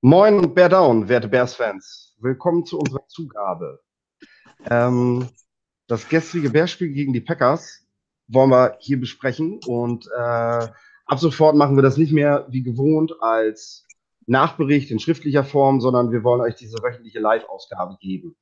[0.00, 2.14] Moin und Bear Down, werte Bears-Fans.
[2.20, 3.80] Willkommen zu unserer Zugabe.
[4.70, 5.28] Ähm,
[5.88, 7.84] das gestrige Bearspiel gegen die Packers
[8.28, 10.68] wollen wir hier besprechen und äh,
[11.06, 13.88] ab sofort machen wir das nicht mehr wie gewohnt als
[14.26, 18.36] Nachbericht in schriftlicher Form, sondern wir wollen euch diese wöchentliche Live-Ausgabe geben.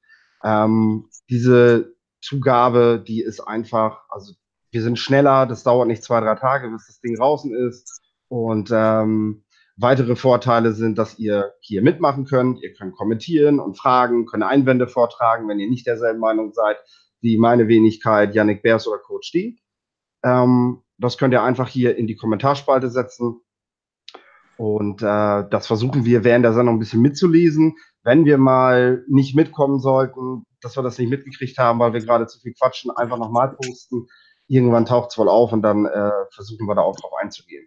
[0.44, 4.34] Ähm, diese Zugabe, die ist einfach, also
[4.72, 8.02] wir sind schneller, das dauert nicht zwei, drei Tage, bis das Ding draußen ist.
[8.28, 9.45] Und ähm,
[9.76, 12.62] weitere Vorteile sind, dass ihr hier mitmachen könnt.
[12.62, 16.78] Ihr könnt kommentieren und fragen, könnt Einwände vortragen, wenn ihr nicht derselben Meinung seid
[17.20, 19.58] wie meine Wenigkeit, Yannick Beers oder Coach D.
[20.24, 23.40] Ähm, das könnt ihr einfach hier in die Kommentarspalte setzen.
[24.56, 27.76] Und äh, das versuchen wir während der Sendung ein bisschen mitzulesen.
[28.02, 32.26] Wenn wir mal nicht mitkommen sollten, dass wir das nicht mitgekriegt haben, weil wir gerade
[32.26, 34.06] zu viel quatschen, einfach nochmal posten.
[34.46, 37.66] Irgendwann taucht es wohl auf und dann äh, versuchen wir da auch drauf einzugehen.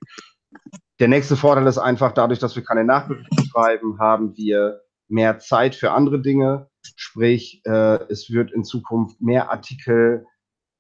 [1.00, 5.76] Der nächste Vorteil ist einfach, dadurch, dass wir keine Nachberichte schreiben, haben wir mehr Zeit
[5.76, 6.70] für andere Dinge.
[6.96, 10.26] Sprich, äh, es wird in Zukunft mehr Artikel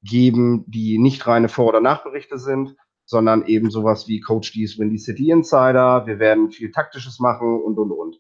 [0.02, 4.98] geben, die nicht reine Vor- oder Nachberichte sind, sondern eben sowas wie Coach D's Windy
[4.98, 6.06] City Insider.
[6.06, 8.17] Wir werden viel Taktisches machen und, und, und.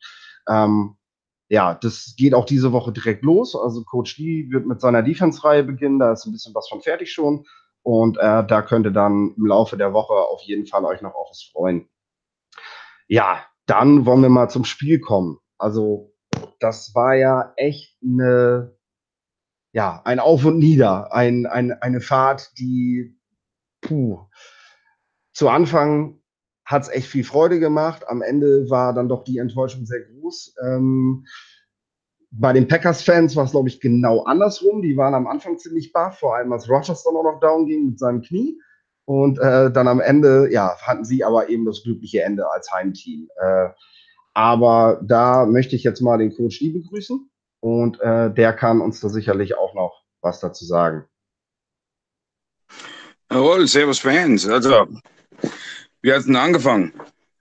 [0.47, 0.95] Ähm,
[1.49, 3.55] ja, das geht auch diese Woche direkt los.
[3.55, 5.99] Also Coach D wird mit seiner Defense-Reihe beginnen.
[5.99, 7.45] Da ist ein bisschen was von fertig schon.
[7.83, 11.15] Und äh, da könnt ihr dann im Laufe der Woche auf jeden Fall euch noch
[11.15, 11.89] auf was freuen.
[13.07, 15.39] Ja, dann wollen wir mal zum Spiel kommen.
[15.57, 16.13] Also,
[16.59, 18.75] das war ja echt eine,
[19.71, 23.17] ja, ein Auf und Nieder, ein, ein, eine Fahrt, die,
[23.81, 24.27] puh,
[25.33, 26.21] zu Anfang
[26.65, 28.07] hat es echt viel Freude gemacht.
[28.07, 30.55] Am Ende war dann doch die Enttäuschung sehr groß.
[30.63, 31.25] Ähm,
[32.31, 34.81] bei den Packers-Fans war es, glaube ich, genau andersrum.
[34.81, 37.87] Die waren am Anfang ziemlich baff, vor allem als Rogers dann auch noch down ging
[37.87, 38.59] mit seinem Knie.
[39.05, 43.27] Und äh, dann am Ende, ja, hatten sie aber eben das glückliche Ende als Heimteam.
[43.41, 43.69] Äh,
[44.35, 47.29] aber da möchte ich jetzt mal den Coach Lee begrüßen
[47.61, 51.05] und äh, der kann uns da sicherlich auch noch was dazu sagen.
[53.31, 54.47] Jawohl, Servus Fans.
[54.47, 54.87] Also,
[56.01, 56.93] wie hat es denn angefangen?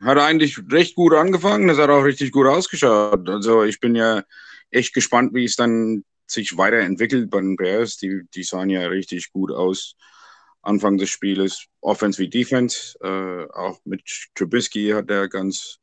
[0.03, 3.28] Hat eigentlich recht gut angefangen, das hat auch richtig gut ausgeschaut.
[3.28, 4.22] Also ich bin ja
[4.71, 7.97] echt gespannt, wie es dann sich weiterentwickelt bei den Bears.
[7.97, 9.97] Die, die sahen ja richtig gut aus.
[10.62, 12.99] Anfang des Spieles, Offense wie Defense.
[13.01, 14.03] Äh, auch mit
[14.34, 15.79] Trubisky hat er ganz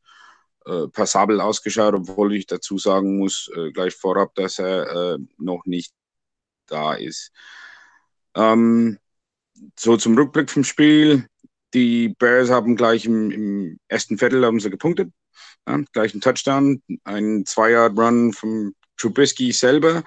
[0.65, 5.65] äh, passabel ausgeschaut, obwohl ich dazu sagen muss, äh, gleich vorab, dass er äh, noch
[5.65, 5.93] nicht
[6.67, 7.31] da ist.
[8.35, 8.99] Ähm,
[9.77, 11.27] so zum Rückblick vom Spiel.
[11.73, 15.11] Die Bears haben gleich im, im ersten Viertel haben sie gepunktet.
[15.67, 20.03] Ja, gleich ein Touchdown, ein Zwei-Yard-Run vom Trubisky selber.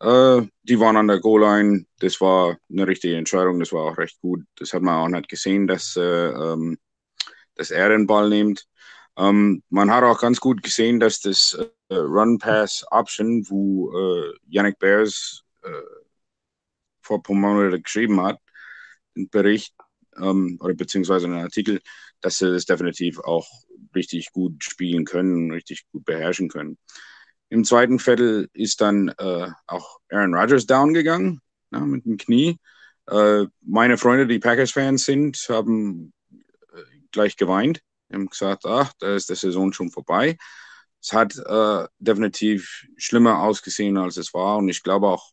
[0.00, 1.86] Äh, die waren an der Goal-Line.
[1.98, 3.60] Das war eine richtige Entscheidung.
[3.60, 4.44] Das war auch recht gut.
[4.56, 6.78] Das hat man auch nicht gesehen, dass, äh, ähm,
[7.54, 8.66] dass er den Ball nimmt.
[9.18, 11.58] Ähm, man hat auch ganz gut gesehen, dass das
[11.88, 15.70] äh, Run-Pass-Option, wo äh, Yannick Bears äh,
[17.00, 18.38] vor ein paar Monaten geschrieben hat,
[19.16, 19.74] einen Bericht
[20.18, 21.80] ähm, oder beziehungsweise einen Artikel,
[22.20, 23.46] dass sie das definitiv auch
[23.96, 26.78] richtig gut spielen können, richtig gut beherrschen können.
[27.48, 31.40] Im zweiten Viertel ist dann äh, auch Aaron Rodgers down gegangen
[31.72, 32.58] ja, mit dem Knie.
[33.08, 37.80] Äh, meine Freunde, die Packers-Fans sind, haben äh, gleich geweint.
[38.12, 40.36] haben gesagt, ach, da ist die Saison schon vorbei.
[41.00, 44.58] Es hat äh, definitiv schlimmer ausgesehen, als es war.
[44.58, 45.30] Und ich glaube auch,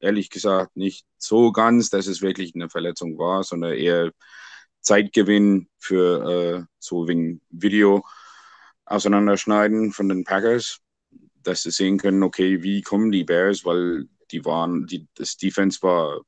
[0.00, 4.12] ehrlich gesagt, nicht so ganz, dass es wirklich eine Verletzung war, sondern eher
[4.84, 8.04] Zeitgewinn für äh, so wegen Video
[8.84, 10.80] auseinanderschneiden von den Packers,
[11.42, 15.82] dass sie sehen können, okay, wie kommen die Bears, weil die waren, die, das Defense
[15.82, 16.20] war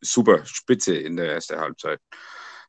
[0.00, 2.00] super spitze in der ersten Halbzeit.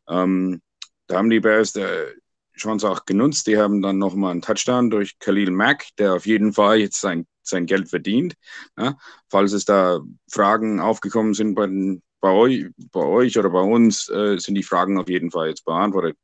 [0.07, 0.61] Ähm,
[1.07, 2.13] da haben die Bears der
[2.55, 3.47] Chance auch genutzt.
[3.47, 7.27] Die haben dann nochmal einen Touchdown durch Khalil Mack, der auf jeden Fall jetzt sein,
[7.43, 8.35] sein Geld verdient.
[8.77, 8.97] Ja,
[9.29, 9.99] falls es da
[10.29, 14.63] Fragen aufgekommen sind bei den bei euch, bei euch oder bei uns äh, sind die
[14.63, 16.17] Fragen auf jeden Fall jetzt beantwortet.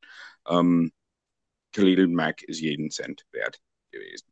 [0.48, 0.92] Ähm,
[1.74, 3.62] Khalil Mack ist jeden Cent wert
[3.92, 4.26] gewesen.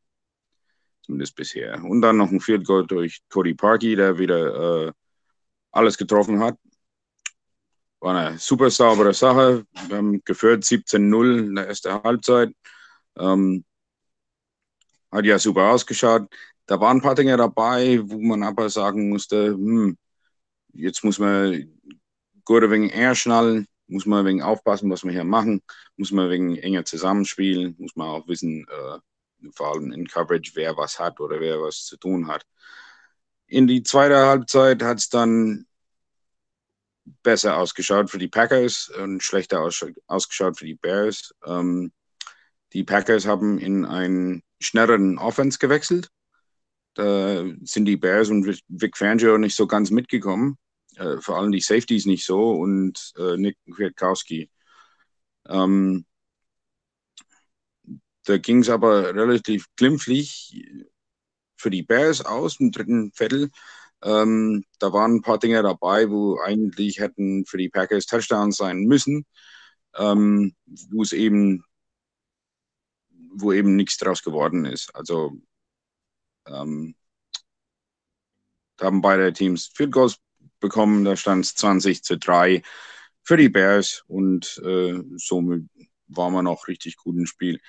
[1.04, 1.83] Zumindest bisher.
[1.83, 4.92] Und dann noch ein Field Goal durch Cody Parkey, der wieder äh,
[5.71, 6.57] alles getroffen hat.
[8.00, 9.63] War eine super saubere Sache.
[9.89, 12.50] Wir haben geführt 17-0 in der ersten Halbzeit.
[13.15, 13.63] Ähm,
[15.12, 16.27] hat ja super ausgeschaut.
[16.65, 19.95] Da waren ein paar Dinge dabei, wo man aber sagen musste, hm,
[20.74, 21.80] jetzt muss man
[22.45, 25.62] gut ein wenig schnallen, muss man ein wenig aufpassen, was wir hier machen,
[25.98, 29.00] muss man ein wenig enger zusammenspielen, muss man auch wissen, äh,
[29.51, 32.45] vor allem in Coverage, wer was hat oder wer was zu tun hat.
[33.48, 35.66] In die zweite Halbzeit hat es dann
[37.24, 41.33] besser ausgeschaut für die Packers und schlechter aus, ausgeschaut für die Bears.
[41.45, 41.92] Ähm,
[42.74, 46.10] Die Packers haben in einen schnelleren Offense gewechselt.
[47.00, 50.57] Da sind die Bears und Vic Fangio nicht so ganz mitgekommen.
[50.98, 54.50] Äh, vor allem die Safeties nicht so und äh, Nick Kwiatkowski.
[55.48, 56.06] Ähm,
[58.25, 60.62] da ging es aber relativ glimpflich
[61.56, 63.50] für die Bears aus im dritten Viertel.
[64.04, 68.84] Ähm, da waren ein paar Dinge dabei, wo eigentlich hätten für die Packers Touchdowns sein
[68.84, 69.25] müssen,
[69.96, 70.54] ähm,
[70.92, 71.63] wo es eben,
[73.34, 74.94] wo eben nichts draus geworden ist.
[74.94, 75.40] Also
[76.50, 76.96] ähm,
[78.78, 80.18] da haben beide Teams Field Goals
[80.60, 82.62] bekommen, da stand es 20 zu 3
[83.24, 85.69] für die Bears und äh, somit
[86.07, 87.60] war man auch richtig gut im Spiel.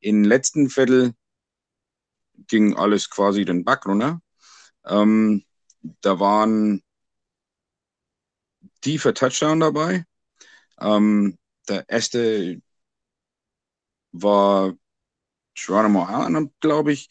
[0.00, 1.14] Im letzten Viertel
[2.48, 4.20] ging alles quasi den Back runter.
[4.84, 5.44] Ähm,
[6.00, 6.82] da waren
[8.80, 10.04] tiefe Touchdown dabei.
[10.80, 11.38] Ähm,
[11.68, 12.60] der erste
[14.12, 14.74] war
[15.54, 17.08] Geronimo Allen, glaube ich,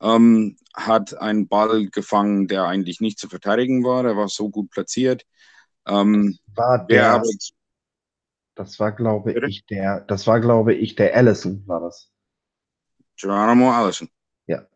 [0.00, 4.02] ähm, hat einen Ball gefangen, der eigentlich nicht zu verteidigen war.
[4.02, 5.24] Der war so gut platziert.
[5.86, 7.28] Ähm, war der, aber,
[8.54, 9.46] das war, glaube bitte?
[9.46, 12.10] ich, der, das war, glaube ich, der Allison, war das.
[13.16, 14.08] Geronimo Allison.
[14.46, 14.66] Ja.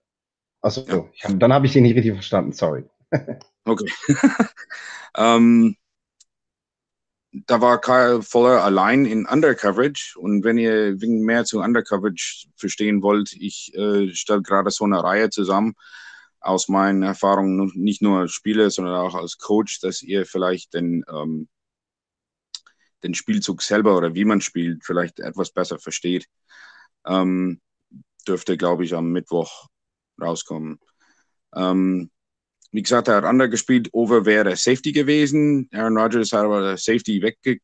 [0.61, 1.33] Achso, ja.
[1.33, 2.85] dann habe ich den nicht richtig verstanden, sorry.
[3.65, 3.91] okay.
[5.17, 5.77] ähm,
[7.33, 13.33] da war Kyle Fuller allein in Undercoverage und wenn ihr mehr zu Undercoverage verstehen wollt,
[13.33, 15.75] ich äh, stelle gerade so eine Reihe zusammen
[16.41, 21.05] aus meinen Erfahrungen, nicht nur als Spieler, sondern auch als Coach, dass ihr vielleicht den,
[21.09, 21.49] ähm,
[23.03, 26.27] den Spielzug selber oder wie man spielt vielleicht etwas besser versteht.
[27.07, 27.61] Ähm,
[28.29, 29.69] dürfte, glaube ich, am Mittwoch
[30.21, 30.79] rauskommen.
[31.55, 32.11] Ähm,
[32.73, 33.91] wie gesagt, er hat Under gespielt.
[33.93, 35.69] Over wäre Safety gewesen.
[35.73, 37.61] Aaron Rodgers hat aber Safety wegge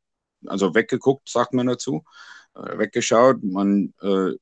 [0.46, 2.04] also weggeguckt, sagt man dazu.
[2.54, 3.42] Äh, weggeschaut.
[3.42, 4.32] Man äh,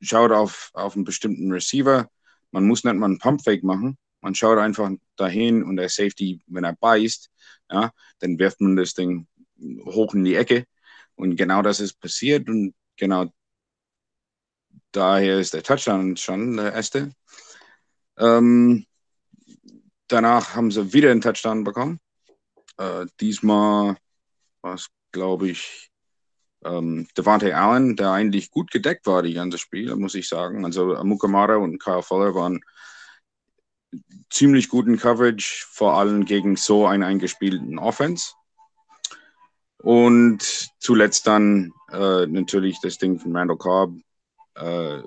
[0.00, 2.08] schaut auf, auf einen bestimmten Receiver.
[2.52, 3.98] Man muss nicht mal einen Pumpfake machen.
[4.20, 7.30] Man schaut einfach dahin und der Safety, wenn er beißt,
[7.70, 9.26] ja, dann wirft man das Ding
[9.84, 10.64] hoch in die Ecke.
[11.16, 12.48] Und genau das ist passiert.
[12.48, 13.26] Und genau
[14.92, 17.12] daher ist der Touchdown schon der erste.
[18.18, 18.86] Ähm,
[20.10, 22.00] danach haben sie wieder einen Touchdown bekommen.
[22.76, 23.96] Äh, diesmal
[24.62, 25.90] war es, glaube ich,
[26.64, 30.64] ähm, Devante Allen, der eigentlich gut gedeckt war, die ganze Spiel, muss ich sagen.
[30.64, 32.60] Also Mukamara und Kyle Fuller waren
[34.30, 38.34] ziemlich guten Coverage, vor allem gegen so einen eingespielten Offense.
[39.78, 43.94] Und zuletzt dann äh, natürlich das Ding von Randall Cobb
[44.54, 45.02] äh,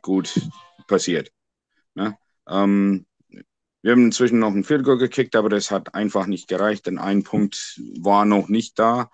[0.00, 0.40] gut
[0.86, 1.32] passiert.
[1.94, 2.16] Ne?
[2.48, 3.06] Ähm,
[3.82, 6.98] wir haben inzwischen noch ein Field Goal gekickt, aber das hat einfach nicht gereicht, denn
[6.98, 9.10] ein Punkt war noch nicht da.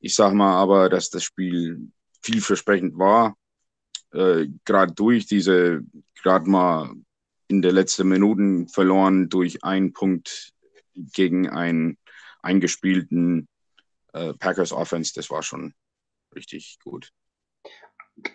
[0.00, 1.90] Ich sage mal aber, dass das Spiel
[2.22, 3.36] vielversprechend war.
[4.12, 5.82] Äh, gerade durch diese,
[6.22, 6.92] gerade mal
[7.48, 10.52] in der letzten Minuten verloren durch einen Punkt
[10.94, 11.96] gegen einen
[12.42, 13.48] eingespielten
[14.12, 15.74] äh, Packers Offense, das war schon
[16.34, 17.10] richtig gut.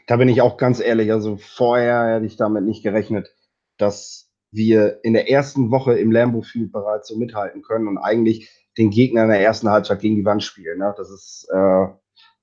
[0.08, 3.36] Da bin ich auch ganz ehrlich, also vorher hätte ich damit nicht gerechnet,
[3.78, 8.50] dass wir in der ersten Woche im Lambo Field bereits so mithalten können und eigentlich
[8.78, 10.80] den Gegner in der ersten Halbzeit gegen die Wand spielen.
[10.80, 10.94] Ne?
[10.98, 11.88] Das ist äh,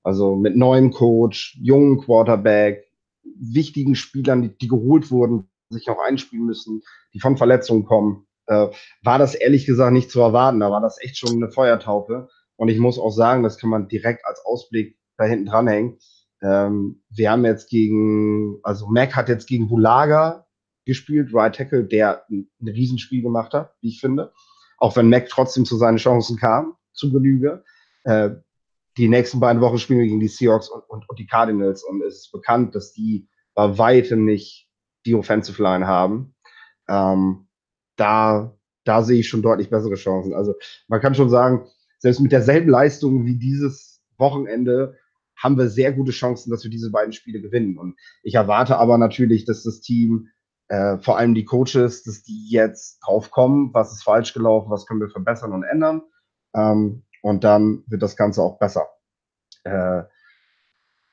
[0.03, 2.85] also mit neuem Coach, jungen Quarterback,
[3.23, 6.81] wichtigen Spielern, die, die geholt wurden, sich noch einspielen müssen,
[7.13, 8.67] die von Verletzungen kommen, äh,
[9.03, 10.59] war das ehrlich gesagt nicht zu erwarten.
[10.59, 12.29] Da war das echt schon eine Feuertaufe.
[12.55, 15.97] Und ich muss auch sagen, das kann man direkt als Ausblick da hinten dranhängen.
[16.41, 20.45] Ähm, wir haben jetzt gegen, also Mac hat jetzt gegen Bulaga
[20.91, 24.33] gespielt, Right Tackle, der ein, Riesenspiel gemacht hat, wie ich finde.
[24.77, 27.63] Auch wenn Mac trotzdem zu seinen Chancen kam, zu Genüge.
[28.03, 28.31] Äh,
[28.97, 32.01] die nächsten beiden Wochen spielen wir gegen die Seahawks und, und, und die Cardinals und
[32.03, 34.67] es ist bekannt, dass die bei weitem nicht
[35.05, 36.35] die Offensive Line haben.
[36.89, 37.47] Ähm,
[37.95, 40.33] da, da sehe ich schon deutlich bessere Chancen.
[40.33, 40.55] Also
[40.87, 41.67] man kann schon sagen,
[41.99, 44.97] selbst mit derselben Leistung wie dieses Wochenende
[45.37, 47.77] haben wir sehr gute Chancen, dass wir diese beiden Spiele gewinnen.
[47.77, 50.27] Und ich erwarte aber natürlich, dass das Team
[50.71, 55.01] äh, vor allem die Coaches, dass die jetzt draufkommen, was ist falsch gelaufen, was können
[55.01, 56.01] wir verbessern und ändern.
[56.55, 58.87] Ähm, und dann wird das Ganze auch besser.
[59.65, 60.03] Äh,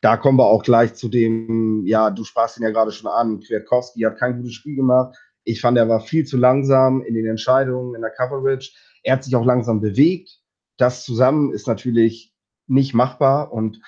[0.00, 3.40] da kommen wir auch gleich zu dem, ja, du sprachst ihn ja gerade schon an,
[3.40, 5.16] Kwiatkowski hat kein gutes Spiel gemacht.
[5.42, 8.70] Ich fand, er war viel zu langsam in den Entscheidungen, in der Coverage.
[9.02, 10.38] Er hat sich auch langsam bewegt.
[10.76, 12.32] Das zusammen ist natürlich
[12.68, 13.52] nicht machbar.
[13.52, 13.80] Und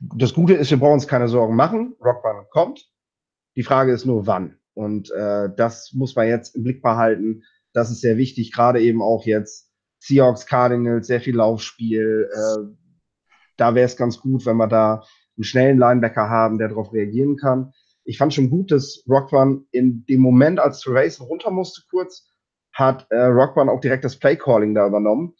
[0.00, 1.96] das Gute ist, wir brauchen uns keine Sorgen machen.
[2.04, 2.90] Rockband kommt.
[3.56, 4.58] Die Frage ist nur, wann.
[4.76, 7.44] Und äh, das muss man jetzt im Blick behalten.
[7.72, 12.28] Das ist sehr wichtig, gerade eben auch jetzt Seahawks, Cardinals, sehr viel Laufspiel.
[12.30, 12.76] Äh,
[13.56, 15.02] da wäre es ganz gut, wenn wir da
[15.36, 17.72] einen schnellen Linebacker haben, der darauf reagieren kann.
[18.04, 22.30] Ich fand schon gut, dass Rockman in dem Moment, als Trace runter musste kurz,
[22.74, 25.34] hat äh, Rockman auch direkt das Playcalling da übernommen.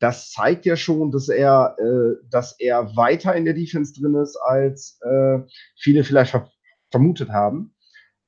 [0.00, 4.36] Das zeigt ja schon, dass er, äh, dass er weiter in der Defense drin ist,
[4.36, 5.38] als äh,
[5.78, 6.50] viele vielleicht ver
[6.90, 7.74] vermutet haben.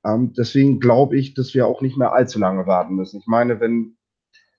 [0.04, 3.20] Ähm, deswegen glaube ich, dass wir auch nicht mehr allzu lange warten müssen.
[3.20, 3.96] Ich meine, wenn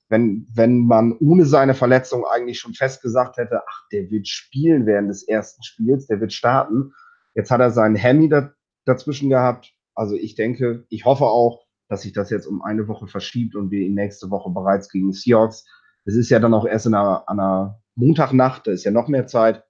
[0.09, 4.85] wenn, wenn man ohne seine Verletzung eigentlich schon fest gesagt hätte, ach, der wird spielen
[4.85, 6.93] während des ersten Spiels, der wird starten.
[7.33, 8.53] Jetzt hat er seinen Hemi da,
[8.85, 9.73] dazwischen gehabt.
[9.95, 13.71] Also ich denke, ich hoffe auch, dass sich das jetzt um eine Woche verschiebt und
[13.71, 15.65] wir ihn nächste Woche bereits gegen Seahawks.
[16.05, 19.27] Es ist ja dann auch erst in einer, einer Montagnacht, da ist ja noch mehr
[19.27, 19.63] Zeit,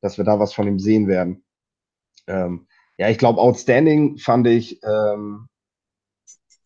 [0.00, 1.44] dass wir da was von ihm sehen werden.
[2.26, 5.48] Ähm, ja, ich glaube, outstanding fand ich ähm,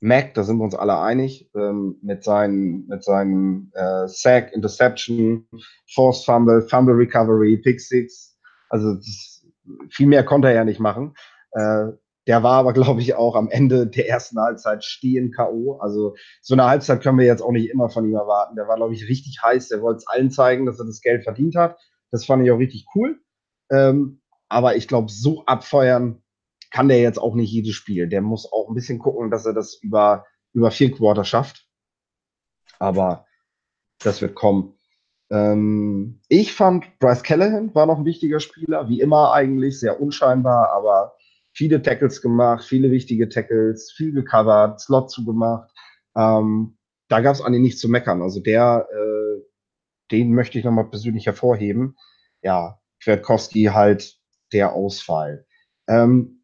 [0.03, 5.47] Mac, da sind wir uns alle einig, ähm, mit seinen, mit seinen äh, Sack, Interception,
[5.95, 8.37] Force Fumble, Fumble Recovery, Pick Six.
[8.69, 9.47] Also das,
[9.91, 11.15] viel mehr konnte er ja nicht machen.
[11.53, 11.93] Äh,
[12.27, 15.79] der war aber, glaube ich, auch am Ende der ersten Halbzeit stehen K.O.
[15.79, 18.57] Also so eine Halbzeit können wir jetzt auch nicht immer von ihm erwarten.
[18.57, 19.69] Der war, glaube ich, richtig heiß.
[19.69, 21.79] Der wollte es allen zeigen, dass er das Geld verdient hat.
[22.11, 23.21] Das fand ich auch richtig cool.
[23.71, 24.22] Ähm,
[24.53, 26.23] aber ich glaube, so abfeuern
[26.71, 28.09] kann der jetzt auch nicht jedes Spiel.
[28.09, 31.67] Der muss auch ein bisschen gucken, dass er das über, über vier Quarter schafft.
[32.79, 33.27] Aber
[33.99, 34.75] das wird kommen.
[35.31, 40.71] Ähm, ich fand, Bryce Callahan war noch ein wichtiger Spieler, wie immer eigentlich, sehr unscheinbar,
[40.73, 41.15] aber
[41.53, 45.71] viele Tackles gemacht, viele wichtige Tackles, viel gecovert, Slot zugemacht.
[46.17, 46.77] Ähm,
[47.09, 48.23] da gab es eigentlich nichts zu meckern.
[48.23, 49.43] Also der, äh,
[50.11, 51.97] den möchte ich nochmal persönlich hervorheben.
[52.43, 54.22] Ja, Kwiatkowski halt
[54.53, 55.47] der Ausfall.
[55.89, 56.43] Ähm,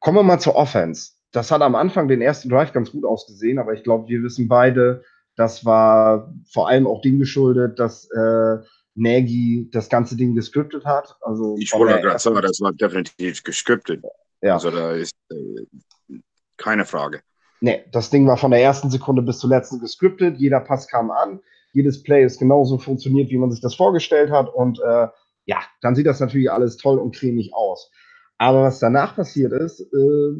[0.00, 1.12] Kommen wir mal zur Offense.
[1.30, 4.48] Das hat am Anfang den ersten Drive ganz gut ausgesehen, aber ich glaube, wir wissen
[4.48, 5.04] beide,
[5.36, 8.56] das war vor allem auch dem geschuldet, dass äh,
[8.94, 11.16] Nagy das ganze Ding gescriptet hat.
[11.20, 14.02] Also ich wollte gerade sagen, das war definitiv gescriptet.
[14.40, 14.54] Ja.
[14.54, 16.16] Also da ist äh,
[16.56, 17.20] keine Frage.
[17.60, 20.38] Nee, das Ding war von der ersten Sekunde bis zur letzten gescriptet.
[20.38, 21.40] Jeder Pass kam an.
[21.72, 24.48] Jedes Play ist genauso funktioniert, wie man sich das vorgestellt hat.
[24.52, 25.08] Und äh,
[25.50, 27.90] ja, dann sieht das natürlich alles toll und cremig aus.
[28.38, 30.32] Aber was danach passiert ist, äh,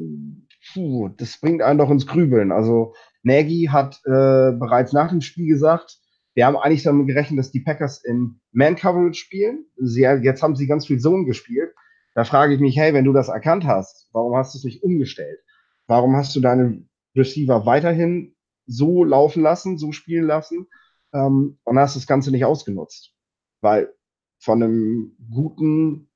[0.73, 2.53] puh, das bringt einen doch ins Grübeln.
[2.53, 5.99] Also Nagy hat äh, bereits nach dem Spiel gesagt,
[6.35, 9.67] wir haben eigentlich damit gerechnet, dass die Packers in Man-Coverage spielen.
[9.79, 11.75] Sie, jetzt haben sie ganz viel Zone gespielt.
[12.15, 14.85] Da frage ich mich, hey, wenn du das erkannt hast, warum hast du es nicht
[14.85, 15.41] umgestellt?
[15.89, 16.85] Warum hast du deine
[17.17, 18.37] Receiver weiterhin
[18.67, 20.69] so laufen lassen, so spielen lassen
[21.13, 23.13] ähm, und hast das Ganze nicht ausgenutzt?
[23.61, 23.93] Weil
[24.41, 26.09] von einem guten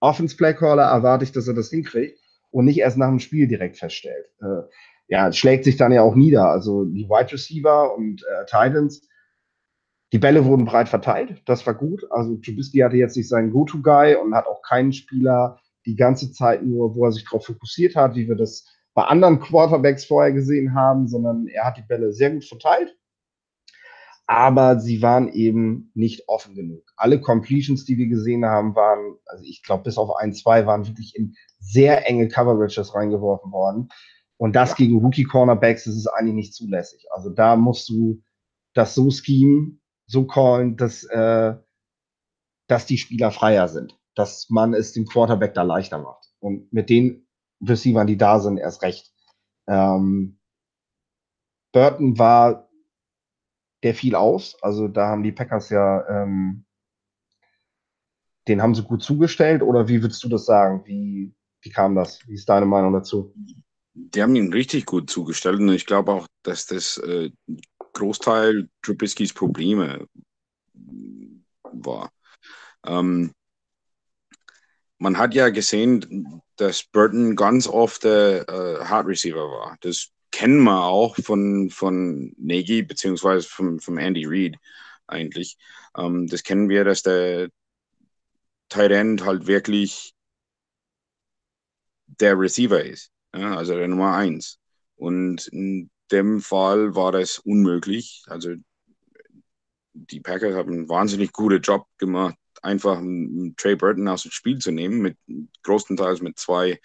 [0.00, 2.18] Offense Playcaller erwarte ich, dass er das hinkriegt
[2.50, 4.26] und nicht erst nach dem Spiel direkt feststellt.
[4.40, 4.62] Äh,
[5.08, 6.48] ja, schlägt sich dann ja auch nieder.
[6.48, 9.08] Also die Wide Receiver und äh, Titans,
[10.12, 11.40] die Bälle wurden breit verteilt.
[11.46, 12.04] Das war gut.
[12.10, 16.64] Also Trubisky hatte jetzt nicht seinen Go-To-Guy und hat auch keinen Spieler die ganze Zeit
[16.64, 20.74] nur, wo er sich darauf fokussiert hat, wie wir das bei anderen Quarterbacks vorher gesehen
[20.74, 22.94] haben, sondern er hat die Bälle sehr gut verteilt
[24.32, 26.82] aber sie waren eben nicht offen genug.
[26.96, 30.86] Alle Completions, die wir gesehen haben, waren, also ich glaube, bis auf ein, zwei waren
[30.86, 33.88] wirklich in sehr enge Coverages reingeworfen worden.
[34.38, 34.76] Und das ja.
[34.76, 37.04] gegen Rookie-Cornerbacks das ist eigentlich nicht zulässig.
[37.12, 38.22] Also da musst du
[38.74, 41.54] das so schemen, so callen, dass, äh,
[42.68, 43.98] dass die Spieler freier sind.
[44.14, 46.26] Dass man es dem Quarterback da leichter macht.
[46.40, 47.28] Und mit den
[47.60, 49.12] Receivern, die da sind, erst recht.
[49.68, 50.38] Ähm,
[51.72, 52.68] Burton war
[53.82, 54.56] der fiel aus.
[54.62, 56.64] Also da haben die Packers ja, ähm,
[58.48, 59.62] den haben sie gut zugestellt.
[59.62, 60.82] Oder wie würdest du das sagen?
[60.84, 62.26] Wie, wie kam das?
[62.26, 63.34] Wie ist deine Meinung dazu?
[63.94, 67.30] Die haben ihn richtig gut zugestellt und ich glaube auch, dass das äh,
[67.92, 70.06] Großteil Trubiskys Probleme
[71.62, 72.10] war.
[72.86, 73.32] Ähm,
[74.98, 79.76] man hat ja gesehen, dass Burton ganz oft der äh, Hard Receiver war.
[79.80, 80.08] Das
[80.42, 84.56] kennen wir auch von, von Nagy beziehungsweise vom, vom Andy Reid
[85.06, 85.56] eigentlich.
[85.96, 87.48] Ähm, das kennen wir, dass der
[88.68, 90.14] Tight End halt wirklich
[92.06, 94.58] der Receiver ist, ja, also der Nummer eins.
[94.96, 98.24] Und in dem Fall war das unmöglich.
[98.26, 98.56] Also
[99.92, 103.00] die Packers haben einen wahnsinnig guten Job gemacht, einfach
[103.58, 105.16] Trey Burton aus dem Spiel zu nehmen, mit
[105.62, 106.80] größtenteils mit zwei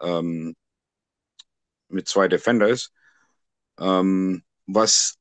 [0.00, 0.56] ähm,
[1.90, 2.92] mit zwei Defenders,
[3.78, 5.18] ähm, was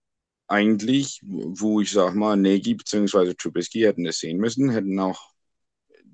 [0.47, 3.33] eigentlich, wo ich sag mal, Nagy bzw.
[3.35, 5.31] Trubisky hätten es sehen müssen, hätten auch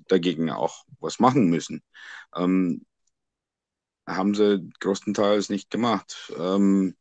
[0.08, 1.82] dagegen auch was machen müssen.
[2.34, 2.86] Ähm,
[4.06, 6.32] haben sie größtenteils nicht gemacht.
[6.38, 6.96] Ähm,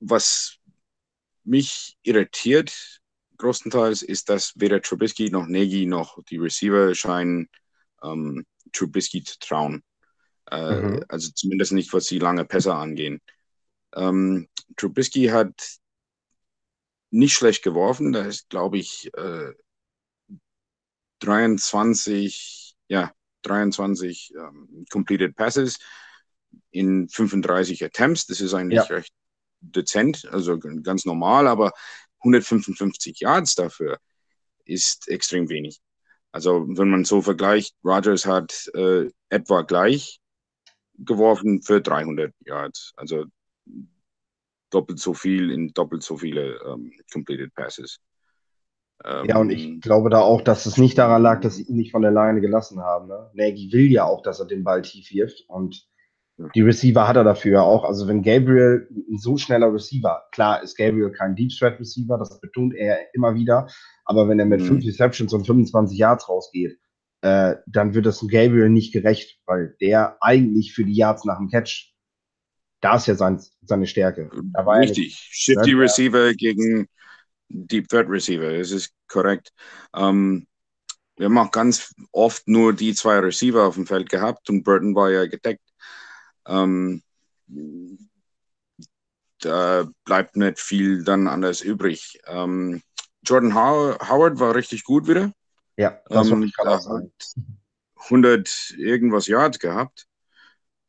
[0.00, 0.58] was
[1.44, 3.00] mich irritiert
[3.38, 7.48] größtenteils ist, dass weder Trubisky noch Nagy noch die Receiver scheinen
[8.02, 9.82] ähm, Trubisky zu trauen.
[10.50, 11.04] Äh, mhm.
[11.08, 13.20] Also zumindest nicht, was die lange Pässe angehen.
[13.94, 15.78] Ähm, Trubisky hat
[17.10, 18.12] nicht schlecht geworfen.
[18.12, 19.52] Da ist, glaube ich, äh,
[21.20, 23.12] 23, ja,
[23.42, 25.78] 23 ähm, completed passes
[26.70, 28.26] in 35 Attempts.
[28.26, 28.96] Das ist eigentlich ja.
[28.96, 29.12] recht
[29.60, 31.72] dezent, also ganz normal, aber
[32.20, 33.98] 155 Yards dafür
[34.64, 35.80] ist extrem wenig.
[36.32, 40.20] Also wenn man so vergleicht, Rogers hat äh, etwa gleich
[40.98, 43.24] geworfen für 300 Yards, also
[44.70, 48.00] doppelt so viel in doppelt so viele ähm, completed passes.
[49.04, 51.76] Ähm, ja, und ich glaube da auch, dass es nicht daran lag, dass sie ihn
[51.76, 53.08] nicht von der Leine gelassen haben.
[53.08, 53.30] Ne?
[53.34, 55.86] Nagy will ja auch, dass er den Ball tief wirft und
[56.54, 57.84] die Receiver hat er dafür auch.
[57.84, 62.38] Also wenn Gabriel ein so schneller Receiver, klar ist Gabriel kein Deep Threat Receiver, das
[62.40, 63.68] betont er immer wieder,
[64.04, 64.66] aber wenn er mit mhm.
[64.66, 66.78] fünf Receptions und 25 Yards rausgeht,
[67.22, 71.48] äh, dann wird das Gabriel nicht gerecht, weil der eigentlich für die Yards nach dem
[71.48, 71.92] Catch,
[72.80, 74.30] da ist ja sein, seine Stärke.
[74.32, 75.82] Richtig, nicht, Shifty ne?
[75.82, 76.88] Receiver gegen
[77.48, 79.52] Deep Threat Receiver, das ist korrekt.
[79.94, 80.46] Ähm,
[81.16, 84.94] wir haben auch ganz oft nur die zwei Receiver auf dem Feld gehabt und Burton
[84.94, 85.62] war ja gedeckt.
[86.46, 87.02] Ähm,
[89.40, 92.20] da bleibt nicht viel dann anders übrig.
[92.26, 92.82] Ähm,
[93.22, 95.32] Jordan Howard war richtig gut wieder.
[95.76, 97.12] Ja, das ähm, ich gerade sagen.
[97.96, 100.06] 100 irgendwas Yards gehabt.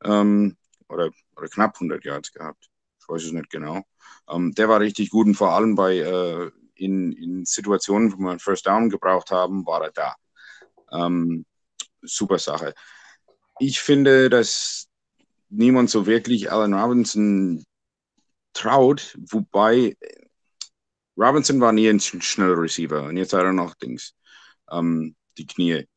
[0.03, 0.57] Ähm,
[0.89, 2.69] oder, oder knapp 100 Yards gehabt.
[2.99, 3.83] Ich weiß es nicht genau.
[4.29, 8.31] Ähm, der war richtig gut und vor allem bei äh, in, in Situationen, wo wir
[8.31, 10.15] einen First Down gebraucht haben, war er da.
[10.91, 11.45] Ähm,
[12.01, 12.73] super Sache.
[13.59, 14.87] Ich finde, dass
[15.49, 17.63] niemand so wirklich Allen Robinson
[18.53, 19.95] traut, wobei
[21.17, 24.13] Robinson war nie ein schneller Receiver und jetzt hat er noch Dings,
[24.71, 25.87] ähm, die Knie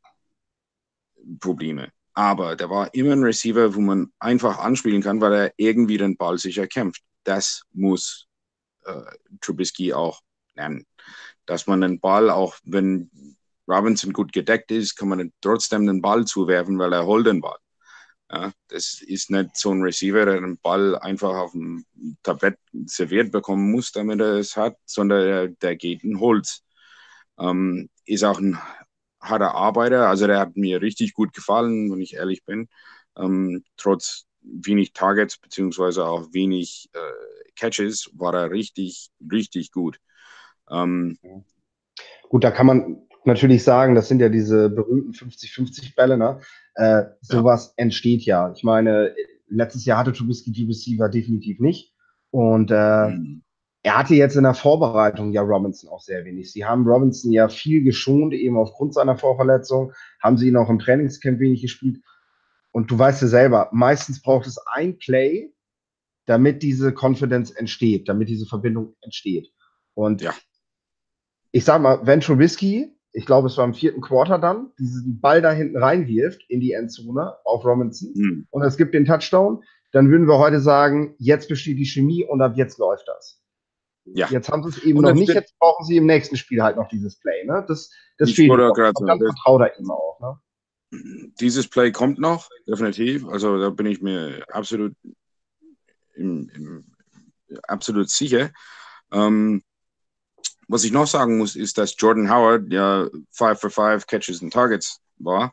[1.41, 1.93] Probleme.
[2.15, 6.17] Aber der war immer ein Receiver, wo man einfach anspielen kann, weil er irgendwie den
[6.17, 7.03] Ball sicher kämpft.
[7.25, 8.27] Das muss
[8.85, 9.03] äh,
[9.41, 10.21] Trubisky auch
[10.55, 10.87] lernen.
[11.47, 13.11] Dass man den Ball, auch wenn
[13.69, 17.59] Robinson gut gedeckt ist, kann man trotzdem den Ball zuwerfen, weil er holt den Ball.
[18.33, 21.85] Ja, das ist nicht so ein Receiver, der den Ball einfach auf dem
[22.23, 26.61] Tablett serviert bekommen muss, damit er es hat, sondern der, der geht und holt.
[27.41, 28.59] Ähm, ist auch ein
[29.21, 32.69] harter Arbeiter, also der hat mir richtig gut gefallen, wenn ich ehrlich bin.
[33.17, 39.99] Ähm, trotz wenig Targets beziehungsweise auch wenig äh, Catches war er richtig, richtig gut.
[40.71, 41.19] Ähm,
[42.29, 46.41] gut, da kann man natürlich sagen, das sind ja diese berühmten 50-50-Bälle, ne?
[46.75, 47.85] Äh, sowas ja.
[47.85, 48.53] entsteht ja.
[48.53, 49.15] Ich meine,
[49.49, 51.93] letztes Jahr hatte Trubisky die Receiver definitiv nicht.
[52.31, 53.43] Und äh, mhm.
[53.83, 56.53] Er hatte jetzt in der Vorbereitung ja Robinson auch sehr wenig.
[56.53, 60.79] Sie haben Robinson ja viel geschont, eben aufgrund seiner Vorverletzung, haben sie ihn auch im
[60.79, 61.99] Trainingscamp wenig gespielt.
[62.73, 65.53] Und du weißt ja selber, meistens braucht es ein Play,
[66.27, 69.51] damit diese Confidence entsteht, damit diese Verbindung entsteht.
[69.95, 70.35] Und ja.
[71.53, 75.43] ich sag mal, wenn Trubisky ich glaube, es war im vierten Quarter dann, diesen Ball
[75.43, 78.47] da hinten reinwirft in die Endzone auf Robinson mhm.
[78.51, 79.63] und es gibt den Touchdown,
[79.93, 83.40] dann würden wir heute sagen, jetzt besteht die Chemie und ab jetzt läuft das.
[84.15, 84.29] Ja.
[84.31, 86.89] Jetzt haben sie es eben noch nicht, jetzt brauchen sie im nächsten Spiel halt noch
[86.89, 87.45] dieses Play.
[87.45, 87.65] Ne?
[87.69, 88.75] Das, das fehlt noch.
[88.75, 90.21] Ganz vertraut da eben auch.
[90.21, 91.33] Ne?
[91.41, 93.27] Dieses Play kommt noch, definitiv.
[93.29, 94.95] Also da bin ich mir absolut,
[96.15, 96.85] im, im,
[97.63, 98.51] absolut sicher.
[99.13, 99.63] Ähm,
[100.69, 104.53] was ich noch sagen muss, ist, dass Jordan Howard ja 5 for 5 Catches and
[104.53, 105.53] Targets war.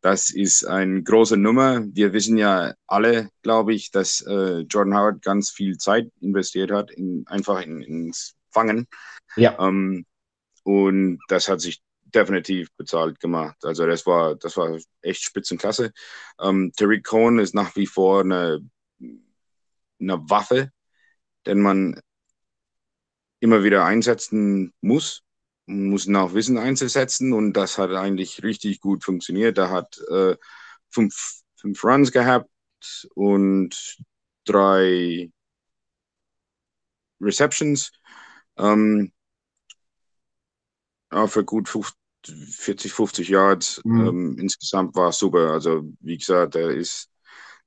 [0.00, 1.84] Das ist eine große Nummer.
[1.92, 6.90] Wir wissen ja alle, glaube ich, dass äh, Jordan Howard ganz viel Zeit investiert hat,
[6.92, 8.86] in, einfach in, ins Fangen.
[9.36, 9.58] Ja.
[9.58, 10.06] Ähm,
[10.62, 11.82] und das hat sich
[12.14, 13.56] definitiv bezahlt gemacht.
[13.64, 15.92] Also das war, das war echt Spitzenklasse.
[16.40, 18.60] Ähm, Terry Cohn ist nach wie vor eine,
[19.00, 20.70] eine Waffe,
[21.46, 22.00] denn man
[23.40, 25.22] immer wieder einsetzen muss.
[25.68, 29.58] Man muss nach Wissen einzusetzen und das hat eigentlich richtig gut funktioniert.
[29.58, 30.36] Er hat äh,
[30.88, 32.48] fünf, fünf Runs gehabt
[33.14, 33.98] und
[34.44, 35.30] drei
[37.20, 37.92] Receptions.
[38.56, 39.12] Ähm,
[41.12, 41.68] ja, für gut
[42.24, 43.82] 40, 50 Yards.
[43.84, 44.06] Mhm.
[44.06, 45.52] Ähm, insgesamt war es super.
[45.52, 47.10] Also, wie gesagt, er ist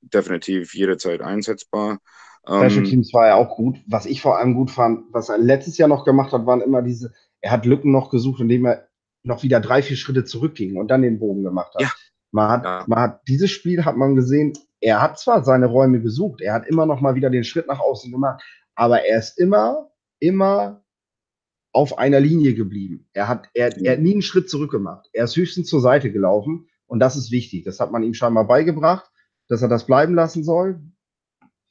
[0.02, 2.00] definitiv jederzeit einsetzbar.
[2.44, 3.78] Special ähm, Teams war ja auch gut.
[3.86, 6.82] Was ich vor allem gut fand, was er letztes Jahr noch gemacht hat, waren immer
[6.82, 8.88] diese, er hat Lücken noch gesucht, indem er
[9.24, 11.82] noch wieder drei, vier Schritte zurückging und dann den Bogen gemacht hat.
[11.82, 11.92] Ja.
[12.32, 12.86] Man hat, ja.
[12.88, 16.66] man hat dieses Spiel hat man gesehen, er hat zwar seine Räume gesucht, er hat
[16.68, 18.42] immer noch mal wieder den Schritt nach außen gemacht,
[18.74, 20.84] aber er ist immer, immer
[21.74, 23.08] auf einer Linie geblieben.
[23.14, 25.10] Er hat, er, er hat nie einen Schritt zurück gemacht.
[25.14, 27.64] Er ist höchstens zur Seite gelaufen und das ist wichtig.
[27.64, 29.10] Das hat man ihm scheinbar beigebracht,
[29.48, 30.82] dass er das bleiben lassen soll.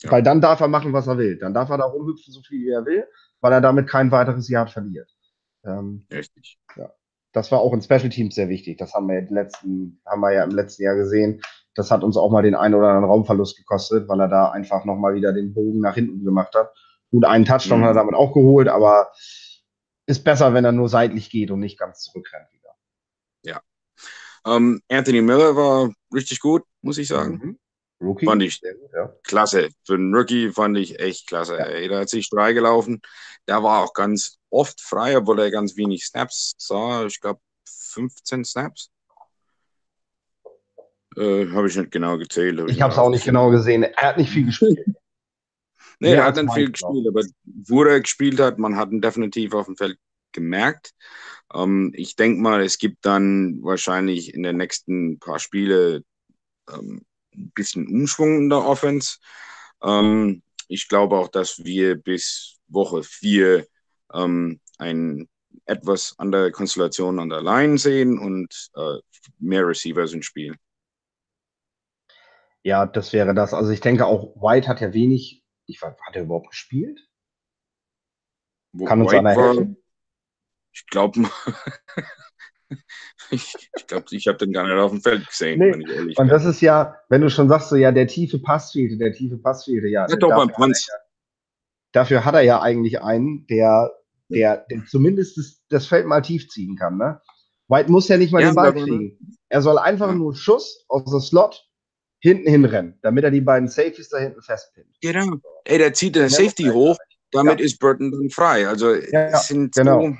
[0.02, 0.12] Ja.
[0.12, 1.36] Weil dann darf er machen, was er will.
[1.38, 3.04] Dann darf er da rumhüpfen, so viel wie er will,
[3.40, 5.10] weil er damit kein weiteres Jahr verliert.
[5.64, 6.58] Ähm, Richtig.
[6.76, 6.92] Ja.
[7.32, 8.78] Das war auch in Special Teams sehr wichtig.
[8.78, 11.40] Das haben wir, im letzten, haben wir ja im letzten Jahr gesehen.
[11.74, 14.84] Das hat uns auch mal den einen oder anderen Raumverlust gekostet, weil er da einfach
[14.84, 16.72] nochmal wieder den Bogen nach hinten gemacht hat.
[17.10, 17.84] Gut, einen Touchdown mhm.
[17.84, 19.12] hat er damit auch geholt, aber
[20.06, 22.70] ist besser, wenn er nur seitlich geht und nicht ganz zurückrennt wieder.
[23.44, 23.60] Ja.
[24.44, 27.34] Ähm, Anthony Miller war richtig gut, muss ich sagen.
[27.34, 27.58] Mhm.
[28.00, 28.26] Rookie.
[28.26, 28.60] Fand ich
[28.94, 29.14] ja.
[29.22, 29.68] klasse.
[29.84, 31.56] Für einen Rookie fand ich echt klasse.
[31.58, 31.64] Ja.
[31.64, 33.00] Ey, da hat sich frei gelaufen.
[33.46, 37.04] Der war auch ganz oft frei, obwohl er ganz wenig Snaps sah.
[37.06, 38.90] Ich glaube 15 Snaps.
[41.16, 42.60] Äh, habe ich nicht genau gezählt.
[42.60, 43.82] Hab ich, ich habe es auch nicht genau gesehen.
[43.82, 44.78] Er hat nicht viel gespielt.
[45.98, 49.52] nee, er hat nicht viel gespielt, aber wo er gespielt hat, man hat ihn definitiv
[49.54, 49.98] auf dem Feld
[50.32, 50.92] gemerkt.
[51.52, 56.04] Ähm, ich denke mal, es gibt dann wahrscheinlich in den nächsten paar Spiele
[56.72, 57.02] ähm,
[57.34, 59.18] ein bisschen Umschwung in der Offense.
[59.82, 63.66] Ähm, ich glaube auch, dass wir bis Woche 4
[64.14, 65.28] ähm, ein
[65.64, 68.98] etwas andere Konstellation an der Line sehen und äh,
[69.38, 70.56] mehr Receivers im Spiel.
[72.62, 73.54] Ja, das wäre das.
[73.54, 75.42] Also ich denke auch, White hat ja wenig.
[75.66, 77.08] Ich war, hat er überhaupt gespielt?
[78.72, 79.74] Wo Kann uns White einer helfen?
[79.74, 79.76] War,
[80.72, 81.30] ich glaube,
[83.30, 83.54] ich
[83.86, 85.72] glaube, ich habe den gar nicht auf dem Feld gesehen, nee.
[85.72, 86.24] wenn ich ehrlich bin.
[86.24, 89.12] Und das ist ja, wenn du schon sagst, so ja, der tiefe Pass fehlte, der
[89.12, 90.06] tiefe Pass fehlte, ja.
[90.08, 90.88] ja doch beim Punts.
[91.92, 93.90] Dafür hat er ja eigentlich einen, der,
[94.28, 96.98] der, der zumindest das, das, Feld mal tief ziehen kann.
[96.98, 97.20] Ne?
[97.68, 99.18] White muss ja nicht mal ja, den Ball kriegen.
[99.48, 100.14] Er soll einfach ja.
[100.14, 101.66] nur Schuss aus dem Slot
[102.20, 104.94] hinten hinrennen, damit er die beiden Safeties da hinten festpinnt.
[105.00, 105.38] Genau.
[105.64, 106.96] Ey, der zieht den Safety hoch,
[107.32, 108.68] damit ist Burton dann frei.
[108.68, 110.02] Also ja, sind genau.
[110.02, 110.16] So,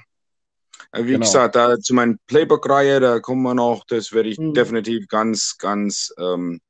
[0.92, 1.20] wie genau.
[1.20, 4.54] gesagt, da zu meinem Playbook-Reihe, da kommen wir noch, das werde ich mhm.
[4.54, 6.60] definitiv ganz, ganz, ähm,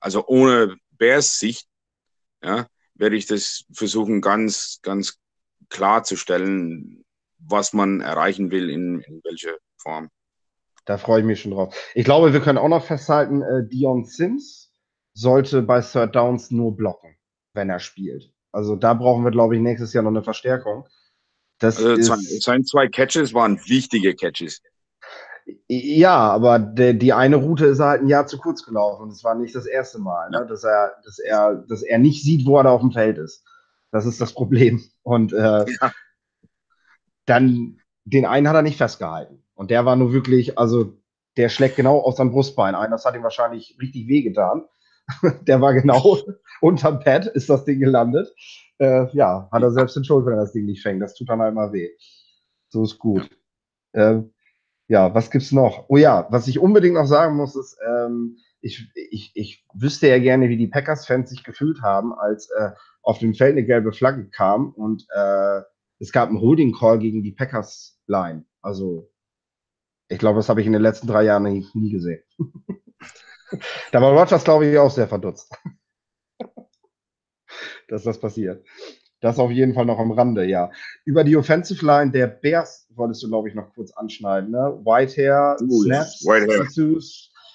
[0.00, 1.68] also ohne Bears Sicht,
[2.42, 5.18] ja, werde ich das versuchen, ganz, ganz
[5.68, 7.04] klarzustellen,
[7.38, 10.10] was man erreichen will, in, in welcher Form.
[10.84, 11.74] Da freue ich mich schon drauf.
[11.94, 14.72] Ich glaube, wir können auch noch festhalten, äh, Dion Sims
[15.14, 17.16] sollte bei Third Downs nur blocken,
[17.54, 18.32] wenn er spielt.
[18.52, 20.86] Also da brauchen wir, glaube ich, nächstes Jahr noch eine Verstärkung.
[21.58, 24.60] Das also ist, seine zwei Catches waren wichtige Catches.
[25.68, 29.02] Ja, aber de, die eine Route ist halt ein Jahr zu kurz gelaufen.
[29.02, 30.46] Und es war nicht das erste Mal, ne?
[30.48, 33.44] dass, er, dass, er, dass er nicht sieht, wo er da auf dem Feld ist.
[33.90, 34.82] Das ist das Problem.
[35.02, 35.92] Und äh, ja.
[37.26, 39.42] dann den einen hat er nicht festgehalten.
[39.54, 40.96] Und der war nur wirklich, also
[41.36, 42.90] der schlägt genau auf sein Brustbein ein.
[42.90, 44.64] Das hat ihm wahrscheinlich richtig wehgetan.
[45.42, 46.18] der war genau
[46.60, 48.32] unterm Pad, ist das Ding gelandet.
[48.78, 51.00] Äh, ja, hat er selbst den Schuld, wenn er das Ding nicht fängt.
[51.02, 51.90] Das tut dann halt mal weh.
[52.68, 53.28] So ist gut.
[53.92, 54.22] Äh,
[54.88, 55.86] ja, was gibt's noch?
[55.88, 60.18] Oh ja, was ich unbedingt noch sagen muss, ist, ähm, ich, ich, ich wüsste ja
[60.18, 62.70] gerne, wie die Packers-Fans sich gefühlt haben, als äh,
[63.02, 65.60] auf dem Feld eine gelbe Flagge kam und äh,
[65.98, 68.44] es gab einen Holding Call gegen die Packers-Line.
[68.62, 69.10] Also,
[70.08, 72.22] ich glaube, das habe ich in den letzten drei Jahren nie, nie gesehen.
[73.92, 75.54] da war Rogers, glaube ich, auch sehr verdutzt,
[77.88, 78.64] dass das passiert.
[79.20, 80.70] Das auf jeden Fall noch am Rande, ja.
[81.04, 84.50] Über die Offensive Line der Bears wolltest du, glaube ich, noch kurz anschneiden.
[84.50, 84.80] Ne?
[84.84, 87.00] Whitehair, uh, Snaps, Whitehair.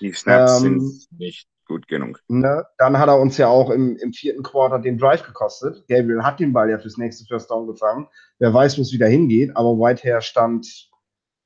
[0.02, 2.20] Die Snaps ähm, sind nicht gut genug.
[2.28, 2.65] Ne?
[2.80, 5.88] Dann hat er uns ja auch im, im vierten Quarter den Drive gekostet.
[5.88, 8.08] Gabriel hat den Ball ja fürs nächste First Down gefangen.
[8.39, 10.89] Wer weiß, wo es wieder hingeht, aber Whitehair stand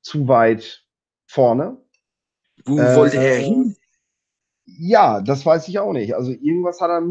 [0.02, 0.86] zu weit
[1.28, 1.78] vorne.
[2.66, 3.76] Wo äh, wollte er hin?
[4.66, 6.16] Ja, das weiß ich auch nicht.
[6.16, 7.04] Also irgendwas hat er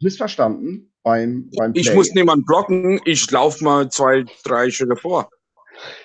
[0.00, 1.82] missverstanden beim, beim Play.
[1.82, 5.30] Ich muss niemanden blocken, ich laufe mal zwei, drei Schritte vor.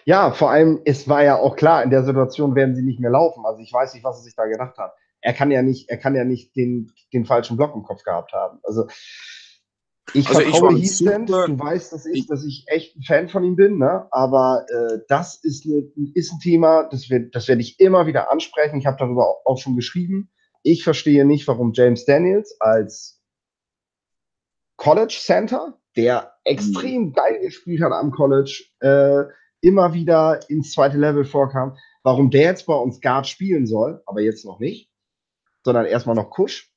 [0.05, 3.09] Ja, vor allem, es war ja auch klar, in der Situation werden sie nicht mehr
[3.09, 3.43] laufen.
[3.45, 4.93] Also ich weiß nicht, was er sich da gedacht hat.
[5.21, 8.31] Er kann ja nicht, er kann ja nicht den, den falschen Block im Kopf gehabt
[8.33, 8.59] haben.
[8.63, 8.85] Also
[10.13, 13.55] ich also vertraue Heathland, du weißt, dass ich, dass ich echt ein Fan von ihm
[13.55, 14.07] bin, ne?
[14.11, 15.83] aber äh, das ist, eine,
[16.13, 18.77] ist ein Thema, das, wird, das werde ich immer wieder ansprechen.
[18.77, 20.29] Ich habe darüber auch, auch schon geschrieben.
[20.61, 23.20] Ich verstehe nicht, warum James Daniels als
[24.81, 27.13] College Center, der extrem mhm.
[27.13, 29.25] geil gespielt hat am College, äh,
[29.61, 31.77] immer wieder ins zweite Level vorkam.
[32.01, 34.89] Warum der jetzt bei uns Guard spielen soll, aber jetzt noch nicht,
[35.63, 36.73] sondern erstmal noch Kusch.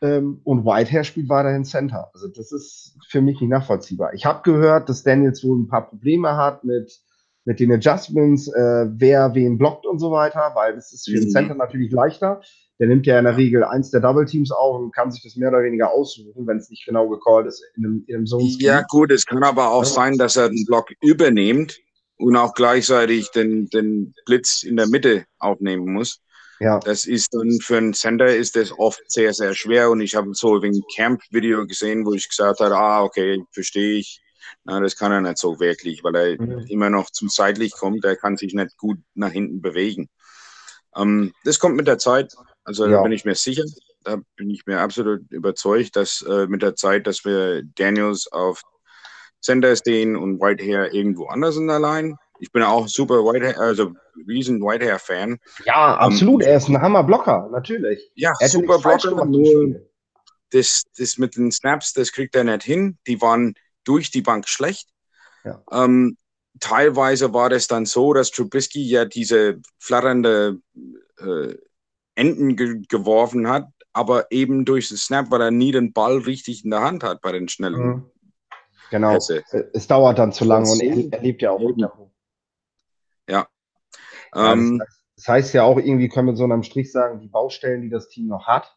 [0.00, 2.12] Ähm, und Whitehair spielt weiterhin Center.
[2.14, 4.14] Also das ist für mich nicht nachvollziehbar.
[4.14, 7.00] Ich habe gehört, dass Daniels wohl ein paar Probleme hat mit
[7.46, 11.24] mit den Adjustments, äh, wer wen blockt und so weiter, weil es ist für den
[11.28, 11.30] Mhm.
[11.30, 12.42] Center natürlich leichter.
[12.78, 15.36] Der nimmt ja in der Regel eins der Double Teams auf und kann sich das
[15.36, 18.44] mehr oder weniger aussuchen, wenn es nicht genau gecallt ist in einem, in einem Zone.
[18.58, 19.88] Ja, gut, es kann aber auch Ja.
[19.90, 21.78] sein, dass er den Block übernimmt
[22.18, 26.20] und auch gleichzeitig den, den Blitz in der Mitte aufnehmen muss.
[26.58, 29.90] Ja, Das ist dann für einen Center ist das oft sehr, sehr schwer.
[29.90, 34.20] Und ich habe so ein Camp-Video gesehen, wo ich gesagt habe, ah, okay, verstehe ich.
[34.64, 36.66] Na, das kann er nicht so wirklich, weil er Mhm.
[36.68, 38.04] immer noch zu seitlich kommt.
[38.04, 40.08] Er kann sich nicht gut nach hinten bewegen.
[40.96, 42.34] Ähm, das kommt mit der Zeit.
[42.64, 42.92] Also Ja.
[42.98, 43.64] da bin ich mir sicher.
[44.04, 48.62] Da bin ich mir absolut überzeugt, dass äh, mit der Zeit, dass wir Daniels auf
[49.40, 52.16] Center stehen und Whitehair irgendwo anders in der Line.
[52.38, 53.92] Ich bin auch super Whitehair, also
[54.26, 55.38] riesen Whitehair-Fan.
[55.64, 56.42] ja absolut.
[56.42, 58.10] Er ist ein Hammer-Blocker, natürlich.
[58.14, 59.80] Ja, Er super Blocker, nur
[60.50, 62.98] das, das mit den Snaps, das kriegt er nicht hin.
[63.06, 63.54] Die waren
[63.86, 64.88] durch die Bank schlecht.
[65.44, 65.62] Ja.
[65.70, 66.16] Ähm,
[66.60, 70.60] teilweise war das dann so, dass Trubisky ja diese flatternde
[71.18, 71.54] äh,
[72.14, 76.64] Enden ge geworfen hat, aber eben durch den Snap, weil er nie den Ball richtig
[76.64, 78.10] in der Hand hat bei den schnellen Mhm.
[78.90, 79.14] Genau.
[79.14, 79.42] Pässe.
[79.72, 82.10] Es dauert dann zu lange und Das- er, lebt ja auch davon.
[83.28, 83.48] Ja,
[84.34, 87.26] Ähm, das, heißt, das heißt ja auch irgendwie, können wir so einem Strich sagen, die
[87.28, 88.76] Baustellen, die das Team noch hat,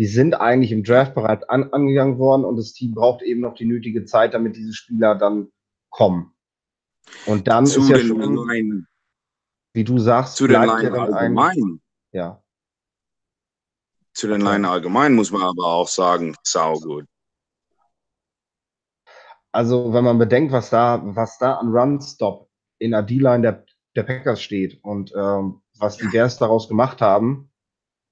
[0.00, 3.52] die sind eigentlich im Draft bereits an, angegangen worden und das Team braucht eben noch
[3.52, 5.52] die nötige Zeit, damit diese Spieler dann
[5.90, 6.32] kommen.
[7.26, 8.86] Und dann zu ist ja den schon, Line,
[9.74, 11.82] wie du sagst, zu den ja Line allgemein.
[12.12, 12.42] ja,
[14.14, 14.40] Zu den.
[14.40, 17.04] Line allgemein muss man aber auch sagen, saugut.
[19.52, 24.04] also wenn man bedenkt, was da, was da an Run-Stop in der D-Line der, der
[24.04, 27.49] Packers steht und ähm, was die Bears daraus gemacht haben,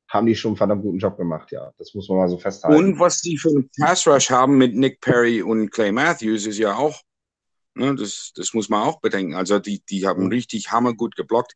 [0.08, 1.72] haben die schon einen verdammt guten Job gemacht, ja.
[1.78, 2.92] Das muss man mal so festhalten.
[2.92, 6.58] Und was die für einen Pass Rush haben mit Nick Perry und Clay Matthews ist
[6.58, 7.02] ja auch,
[7.74, 9.34] ne, das, das muss man auch bedenken.
[9.34, 10.28] Also die, die haben Mhm.
[10.28, 11.54] richtig hammergut geblockt.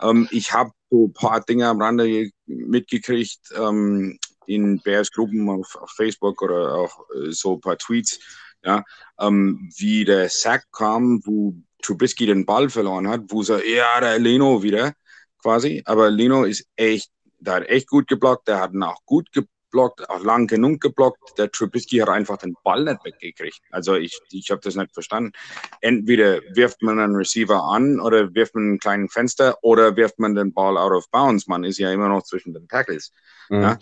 [0.00, 5.48] Ähm, ich habe so ein paar Dinge am Rande ge- mitgekriegt ähm, in Bears Gruppen
[5.48, 8.18] auf, auf Facebook oder auch äh, so ein paar Tweets,
[8.62, 8.84] ja,
[9.18, 14.18] ähm, wie der Sack kam, wo Trubisky den Ball verloren hat, wo so, ja, der
[14.18, 14.92] Leno wieder
[15.38, 17.10] quasi, aber Leno ist echt
[17.44, 21.36] der hat echt gut geblockt, der hat ihn auch gut geblockt, auch lang genug geblockt.
[21.38, 23.60] Der Trubisky hat einfach den Ball nicht weggekriegt.
[23.70, 25.32] Also ich, ich habe das nicht verstanden.
[25.80, 30.34] Entweder wirft man einen Receiver an oder wirft man einen kleinen Fenster oder wirft man
[30.34, 31.46] den Ball out of bounds.
[31.46, 33.12] Man ist ja immer noch zwischen den Tackles.
[33.48, 33.62] Mhm.
[33.62, 33.78] Ja.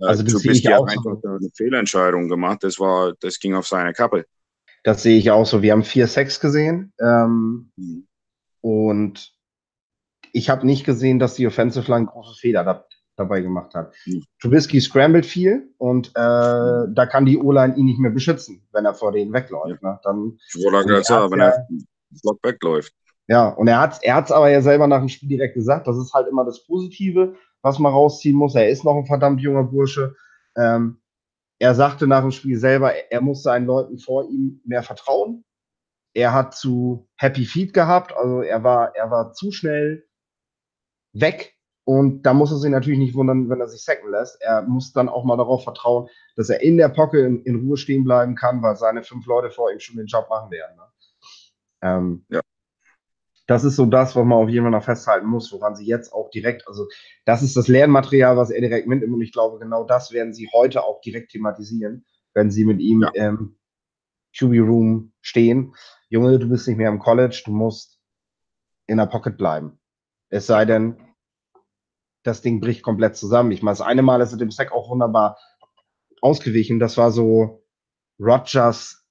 [0.00, 1.10] Also das Trubisky sehe ich auch hat so.
[1.10, 2.62] einfach eine Fehlentscheidung gemacht.
[2.62, 4.26] Das war, das ging auf seine Kappe.
[4.84, 5.62] Das sehe ich auch so.
[5.62, 6.92] Wir haben vier Sacks gesehen.
[7.00, 8.06] Ähm, Mhm.
[8.60, 9.32] und
[10.32, 12.86] ich habe nicht gesehen, dass die Offensive Line große Fehler da,
[13.16, 13.92] dabei gemacht hat.
[14.06, 14.22] Mhm.
[14.40, 18.94] Trubisky scrambled viel und äh, da kann die O-Line ihn nicht mehr beschützen, wenn er
[18.94, 19.82] vor denen wegläuft.
[19.82, 19.98] Ne?
[20.04, 21.66] Dann, wollte Und gerade er wenn ja- er
[22.22, 22.92] Block wegläuft.
[23.26, 25.86] ja, und er hat er hat's aber ja selber nach dem Spiel direkt gesagt.
[25.86, 28.54] Das ist halt immer das Positive, was man rausziehen muss.
[28.54, 30.14] Er ist noch ein verdammt junger Bursche.
[30.56, 31.00] Ähm,
[31.58, 35.42] er sagte nach dem Spiel selber, er muss seinen Leuten vor ihm mehr vertrauen.
[36.14, 40.06] Er hat zu Happy Feet gehabt, also er war, er war zu schnell
[41.12, 41.55] weg.
[41.86, 44.42] Und da muss er sich natürlich nicht wundern, wenn er sich sacken lässt.
[44.42, 47.76] Er muss dann auch mal darauf vertrauen, dass er in der Pocke in, in Ruhe
[47.76, 50.76] stehen bleiben kann, weil seine fünf Leute vor ihm schon den Job machen werden.
[50.76, 50.82] Ne?
[51.82, 52.40] Ähm, Ja.
[53.46, 56.12] Das ist so das, was man auf jeden Fall noch festhalten muss, woran sie jetzt
[56.12, 56.88] auch direkt, also
[57.24, 59.14] das ist das Lernmaterial, was er direkt mitnimmt.
[59.14, 63.02] Und ich glaube, genau das werden sie heute auch direkt thematisieren, wenn sie mit ihm
[63.02, 63.10] Ja.
[63.28, 63.56] im
[64.36, 65.72] QB Room stehen.
[66.08, 68.00] Junge, du bist nicht mehr im College, du musst
[68.88, 69.78] in der Pocket bleiben.
[70.28, 70.96] Es sei denn,
[72.26, 73.50] das Ding bricht komplett zusammen.
[73.52, 75.38] Ich meine, das eine Mal ist er dem Sack auch wunderbar
[76.20, 76.78] ausgewichen.
[76.78, 77.64] Das war so
[78.18, 79.04] Rogers,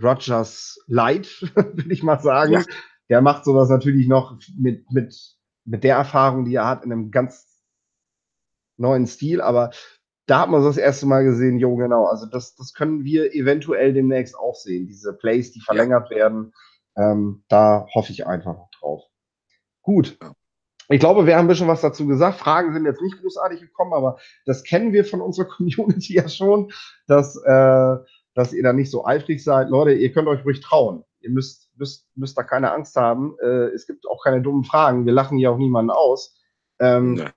[0.00, 2.52] Rogers Light, würde ich mal sagen.
[2.52, 2.64] Ja.
[3.08, 7.10] Der macht sowas natürlich noch mit, mit, mit der Erfahrung, die er hat, in einem
[7.10, 7.64] ganz
[8.76, 9.40] neuen Stil.
[9.40, 9.70] Aber
[10.26, 12.06] da hat man so das erste Mal gesehen, jo, genau.
[12.06, 14.86] Also das, das können wir eventuell demnächst auch sehen.
[14.86, 16.52] Diese Plays, die verlängert werden.
[16.96, 19.04] Ähm, da hoffe ich einfach noch drauf.
[19.82, 20.18] Gut.
[20.20, 20.32] Ja.
[20.88, 22.38] Ich glaube, wir haben ein bisschen was dazu gesagt.
[22.38, 26.72] Fragen sind jetzt nicht großartig gekommen, aber das kennen wir von unserer Community ja schon,
[27.06, 27.96] dass, äh,
[28.34, 29.68] dass ihr da nicht so eifrig seid.
[29.68, 31.04] Leute, ihr könnt euch ruhig trauen.
[31.20, 33.36] Ihr müsst, müsst, müsst da keine Angst haben.
[33.42, 35.04] Äh, es gibt auch keine dummen Fragen.
[35.04, 36.36] Wir lachen hier auch niemanden aus.
[36.80, 37.32] Ähm, Ne.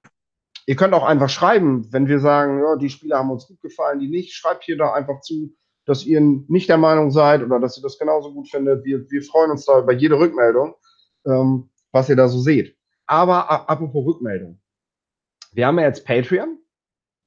[0.67, 3.99] Ihr könnt auch einfach schreiben, wenn wir sagen, ja, die Spieler haben uns gut gefallen,
[3.99, 4.33] die nicht.
[4.33, 5.53] Schreibt hier da einfach zu,
[5.85, 8.85] dass ihr nicht der Meinung seid oder dass ihr das genauso gut findet.
[8.85, 10.75] Wir, wir freuen uns da über jede Rückmeldung,
[11.25, 12.77] ähm, was ihr da so seht.
[13.11, 14.61] Aber apropos Rückmeldung.
[15.51, 16.59] Wir haben ja jetzt Patreon.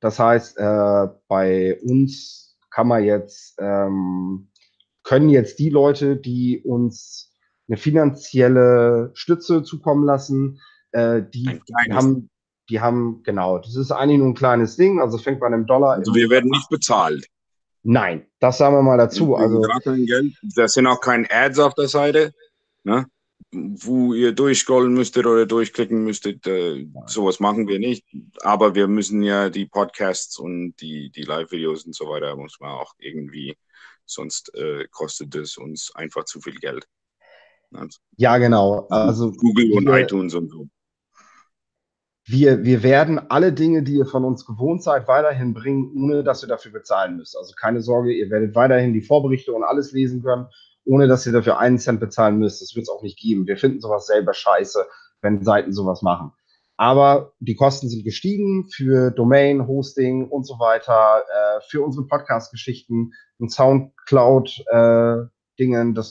[0.01, 4.49] Das heißt, äh, bei uns kann man jetzt, ähm,
[5.03, 7.35] können jetzt die Leute, die uns
[7.69, 10.59] eine finanzielle Stütze zukommen lassen.
[10.93, 12.31] Äh, die, haben,
[12.71, 15.67] die haben, genau, das ist eigentlich nur ein kleines Ding, also es fängt bei einem
[15.67, 15.97] Dollar.
[15.97, 17.27] Also wir werden nicht bezahlt.
[17.83, 19.37] Nein, das sagen wir mal dazu.
[19.37, 20.35] Also, gar kein Geld.
[20.57, 22.33] Das sind auch keine Ads auf der Seite,
[22.85, 23.07] ne?
[23.55, 26.47] Wo ihr durchscrollen müsstet oder durchklicken müsstet.
[26.47, 28.05] Äh, sowas machen wir nicht.
[28.43, 32.71] Aber wir müssen ja die Podcasts und die, die Live-Videos und so weiter, muss man
[32.71, 33.57] auch irgendwie,
[34.05, 36.87] sonst äh, kostet es uns einfach zu viel Geld.
[37.73, 38.87] Also, ja, genau.
[38.89, 40.69] Also Google und wir, iTunes und so.
[42.27, 46.43] Wir, wir werden alle Dinge, die ihr von uns gewohnt seid, weiterhin bringen, ohne dass
[46.43, 47.37] ihr dafür bezahlen müsst.
[47.37, 50.47] Also keine Sorge, ihr werdet weiterhin die Vorberichte und alles lesen können,
[50.85, 52.63] ohne dass ihr dafür einen Cent bezahlen müsst.
[52.63, 53.47] Das wird es auch nicht geben.
[53.47, 54.87] Wir finden sowas selber scheiße,
[55.23, 56.33] wenn Seiten sowas machen.
[56.77, 63.13] Aber die Kosten sind gestiegen für Domain, Hosting und so weiter, äh, für unsere Podcast-Geschichten
[63.39, 65.97] und Soundcloud-Dingen.
[65.97, 66.03] Äh,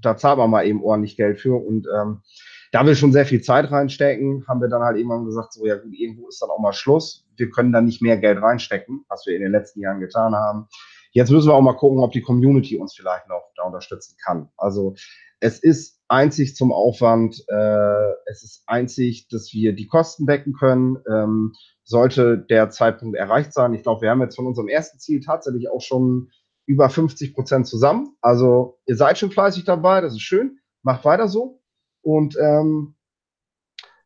[0.00, 1.54] da zahlen wir mal eben ordentlich Geld für.
[1.54, 2.22] Und ähm,
[2.70, 5.76] da wir schon sehr viel Zeit reinstecken, haben wir dann halt irgendwann gesagt, so ja
[5.76, 7.26] gut, irgendwo ist dann auch mal Schluss.
[7.36, 10.68] Wir können da nicht mehr Geld reinstecken, was wir in den letzten Jahren getan haben.
[11.14, 14.50] Jetzt müssen wir auch mal gucken, ob die Community uns vielleicht noch da unterstützen kann.
[14.56, 14.94] Also
[15.38, 20.96] es ist einzig zum Aufwand, äh, es ist einzig, dass wir die Kosten decken können.
[21.08, 21.52] Ähm,
[21.84, 23.74] sollte der Zeitpunkt erreicht sein.
[23.74, 26.30] Ich glaube, wir haben jetzt von unserem ersten Ziel tatsächlich auch schon
[26.66, 28.16] über 50 Prozent zusammen.
[28.20, 30.58] Also ihr seid schon fleißig dabei, das ist schön.
[30.82, 31.60] Macht weiter so.
[32.02, 32.96] Und ähm,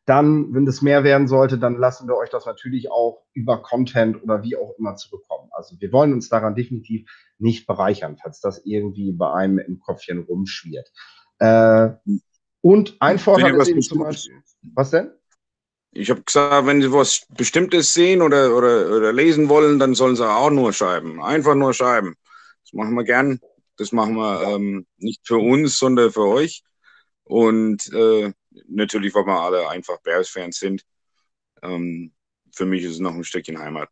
[0.08, 4.22] dann, wenn das mehr werden sollte, dann lassen wir euch das natürlich auch über Content
[4.22, 5.50] oder wie auch immer zurückkommen.
[5.52, 10.20] Also wir wollen uns daran definitiv nicht bereichern, falls das irgendwie bei einem im Kopfchen
[10.20, 10.90] rumschwirrt.
[11.40, 11.90] Äh,
[12.62, 14.42] und ein Vorteil ist eben zum Beispiel.
[14.74, 15.10] Was denn?
[15.92, 20.16] Ich habe gesagt, wenn Sie was Bestimmtes sehen oder, oder, oder lesen wollen, dann sollen
[20.16, 21.22] Sie auch nur schreiben.
[21.22, 22.14] Einfach nur schreiben.
[22.64, 23.40] Das machen wir gern.
[23.76, 26.62] Das machen wir ähm, nicht für uns, sondern für euch.
[27.24, 28.32] Und äh,
[28.68, 30.84] natürlich, weil wir alle einfach Bears-Fans sind.
[31.62, 32.12] Ähm,
[32.54, 33.88] für mich ist es noch ein Stückchen Heimat.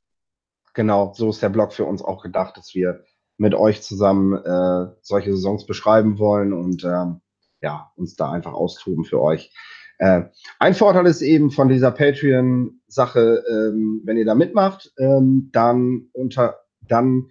[0.75, 3.05] Genau, so ist der Blog für uns auch gedacht, dass wir
[3.39, 7.21] mit euch zusammen äh, solche Saisons beschreiben wollen und ähm,
[7.61, 9.53] ja, uns da einfach austoben für euch.
[9.99, 10.25] Äh,
[10.59, 16.59] ein Vorteil ist eben von dieser Patreon-Sache, ähm, wenn ihr da mitmacht, ähm, dann unter
[16.83, 17.31] dann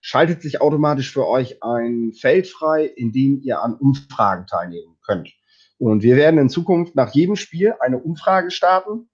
[0.00, 5.32] schaltet sich automatisch für euch ein Feld frei, in dem ihr an Umfragen teilnehmen könnt.
[5.78, 9.08] Und wir werden in Zukunft nach jedem Spiel eine Umfrage starten.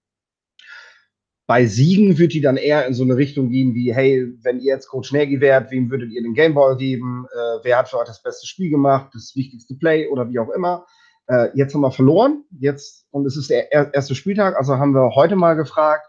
[1.45, 4.73] Bei Siegen wird die dann eher in so eine Richtung gehen wie, hey, wenn ihr
[4.73, 7.25] jetzt Coach Nagy wärt, wem würdet ihr den Gameball geben?
[7.33, 10.49] Äh, wer hat für euch das beste Spiel gemacht, das wichtigste Play oder wie auch
[10.49, 10.85] immer?
[11.27, 15.15] Äh, jetzt haben wir verloren, jetzt, und es ist der erste Spieltag, also haben wir
[15.15, 16.05] heute mal gefragt,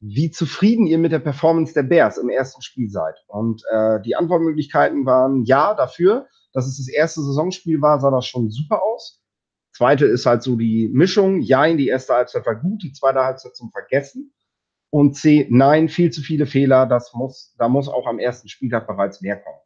[0.00, 3.14] wie zufrieden ihr mit der Performance der Bears im ersten Spiel seid.
[3.26, 8.26] Und äh, die Antwortmöglichkeiten waren ja dafür, dass es das erste Saisonspiel war, sah das
[8.26, 9.20] schon super aus.
[9.78, 13.20] Zweite ist halt so die Mischung, ja, in die erste Halbzeit war gut, die zweite
[13.20, 14.34] Halbzeit zum Vergessen.
[14.90, 18.86] Und C, nein, viel zu viele Fehler, das muss, da muss auch am ersten Spieltag
[18.86, 19.58] bereits mehr kommen.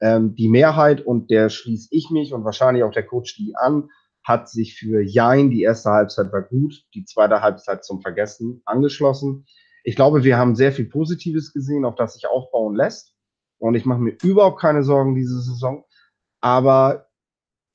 [0.00, 3.88] Ähm, die Mehrheit, und der schließe ich mich und wahrscheinlich auch der Coach die an,
[4.24, 9.46] hat sich für Jein, die erste Halbzeit war gut, die zweite Halbzeit zum Vergessen angeschlossen
[9.84, 13.14] ich glaube, wir haben sehr viel Positives gesehen, auf das sich aufbauen lässt.
[13.58, 15.84] Und ich mache mir überhaupt keine Sorgen diese Saison.
[16.40, 17.06] Aber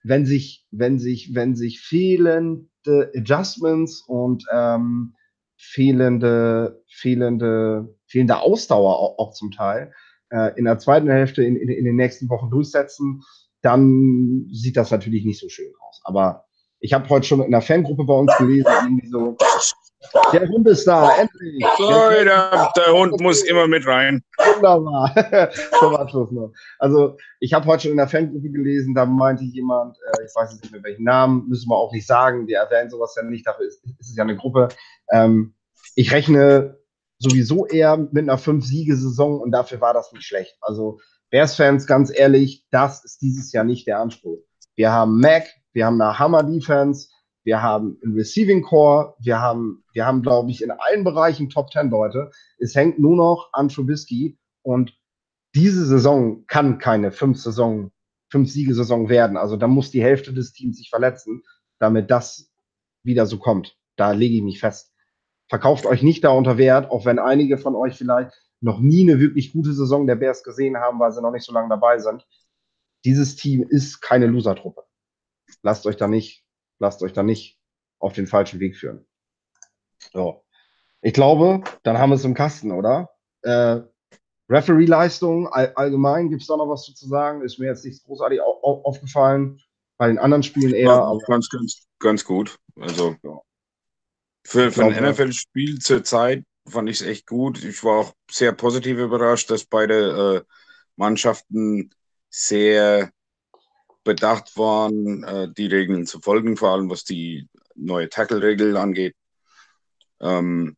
[0.04, 5.16] wenn sich, wenn sich, wenn sich fehlende Adjustments und ähm,
[5.58, 9.94] fehlende, fehlende, fehlende Ausdauer auch, auch zum Teil
[10.30, 13.24] äh, in der zweiten Hälfte in, in, in den nächsten Wochen durchsetzen,
[13.62, 16.02] dann sieht das natürlich nicht so schön aus.
[16.04, 16.46] Aber
[16.80, 19.36] ich habe heute schon in der Fangruppe bei uns gelesen, irgendwie so,
[20.32, 21.66] der Hund ist da, endlich.
[21.78, 24.24] Sorry, der, der Hund muss immer mit rein.
[24.38, 25.52] Wunderbar.
[25.80, 26.52] Zum Abschluss noch.
[26.80, 30.54] Also, ich habe heute schon in der Fangruppe gelesen, da meinte jemand, äh, ich weiß
[30.54, 33.66] nicht mehr welchen Namen, müssen wir auch nicht sagen, wir erwähnen sowas ja nicht, dafür
[33.66, 34.70] ist, ist es ja eine Gruppe.
[35.12, 35.56] Ähm,
[35.96, 36.78] ich rechne
[37.20, 40.58] sowieso eher mit einer Fünf-Siege-Saison und dafür war das nicht schlecht.
[40.62, 41.00] Also,
[41.32, 44.40] Bears-Fans, ganz ehrlich, das ist dieses Jahr nicht der Anspruch.
[44.76, 47.10] Wir haben Mac, wir haben eine Hammer-Defense,
[47.48, 51.72] wir haben einen Receiving Core, wir haben, wir haben, glaube ich, in allen Bereichen Top
[51.72, 52.30] 10 Leute.
[52.60, 55.00] Es hängt nur noch an Trubisky und
[55.56, 57.94] diese Saison kann keine fünf Saison,
[58.30, 59.38] fünf Siegesaison werden.
[59.38, 61.42] Also da muss die Hälfte des Teams sich verletzen,
[61.80, 62.52] damit das
[63.04, 63.78] wieder so kommt.
[63.96, 64.92] Da lege ich mich fest.
[65.48, 69.22] Verkauft euch nicht da unter Wert, auch wenn einige von euch vielleicht noch nie eine
[69.22, 72.28] wirklich gute Saison der Bears gesehen haben, weil sie noch nicht so lange dabei sind.
[73.06, 74.84] Dieses Team ist keine Loser-Truppe.
[75.64, 76.44] Lasst euch da nicht
[76.80, 77.58] lasst euch da nicht
[78.00, 79.06] auf den falschen Weg führen.
[80.14, 80.44] So.
[81.02, 83.10] Ich glaube, dann haben wir es im Kasten, oder?
[83.42, 83.82] Äh,
[84.50, 87.42] Referee-Leistung all, allgemein, gibt es da noch was zu sagen?
[87.42, 89.60] Ist mir jetzt nichts großartig au aufgefallen.
[89.98, 90.88] Bei den anderen Spielen eher.
[90.88, 92.58] Ja, ganz, ganz, ganz gut.
[92.80, 93.42] Also ja.
[94.46, 97.64] für, für ein NFL-Spiel zur Zeit fand ich es echt gut.
[97.64, 100.54] Ich war auch sehr positiv überrascht, dass beide äh,
[100.96, 101.90] Mannschaften
[102.30, 103.12] sehr
[104.08, 109.16] bedacht waren, äh, die Regeln zu folgen, vor allem was die neue Tackle-Regel angeht.
[110.22, 110.78] Ähm,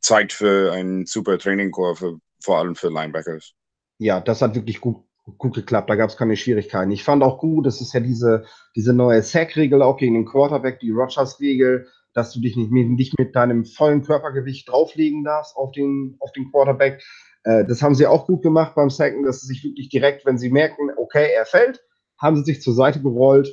[0.00, 3.54] Zeit für einen super Trainingcore, vor allem für Linebackers.
[3.98, 4.98] Ja, das hat wirklich gut,
[5.38, 5.88] gut geklappt.
[5.88, 6.92] Da gab es keine Schwierigkeiten.
[6.92, 8.44] Ich fand auch gut, es ist ja diese,
[8.76, 13.34] diese neue Sack-Regel auch gegen den Quarterback, die Rogers-Regel, dass du dich nicht, nicht mit
[13.34, 17.02] deinem vollen Körpergewicht drauflegen darfst auf den, auf den Quarterback.
[17.42, 20.38] Äh, das haben sie auch gut gemacht beim Sacken, dass sie sich wirklich direkt, wenn
[20.38, 21.82] sie merken, okay, er fällt,
[22.18, 23.48] haben sie sich zur Seite gerollt,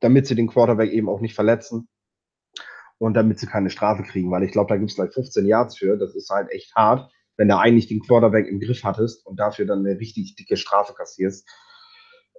[0.00, 1.88] damit sie den Quarterback eben auch nicht verletzen
[2.98, 5.78] und damit sie keine Strafe kriegen, weil ich glaube, da gibt es gleich 15 Yards
[5.78, 5.96] für.
[5.96, 9.66] Das ist halt echt hart, wenn du eigentlich den Quarterback im Griff hattest und dafür
[9.66, 11.48] dann eine richtig dicke Strafe kassierst.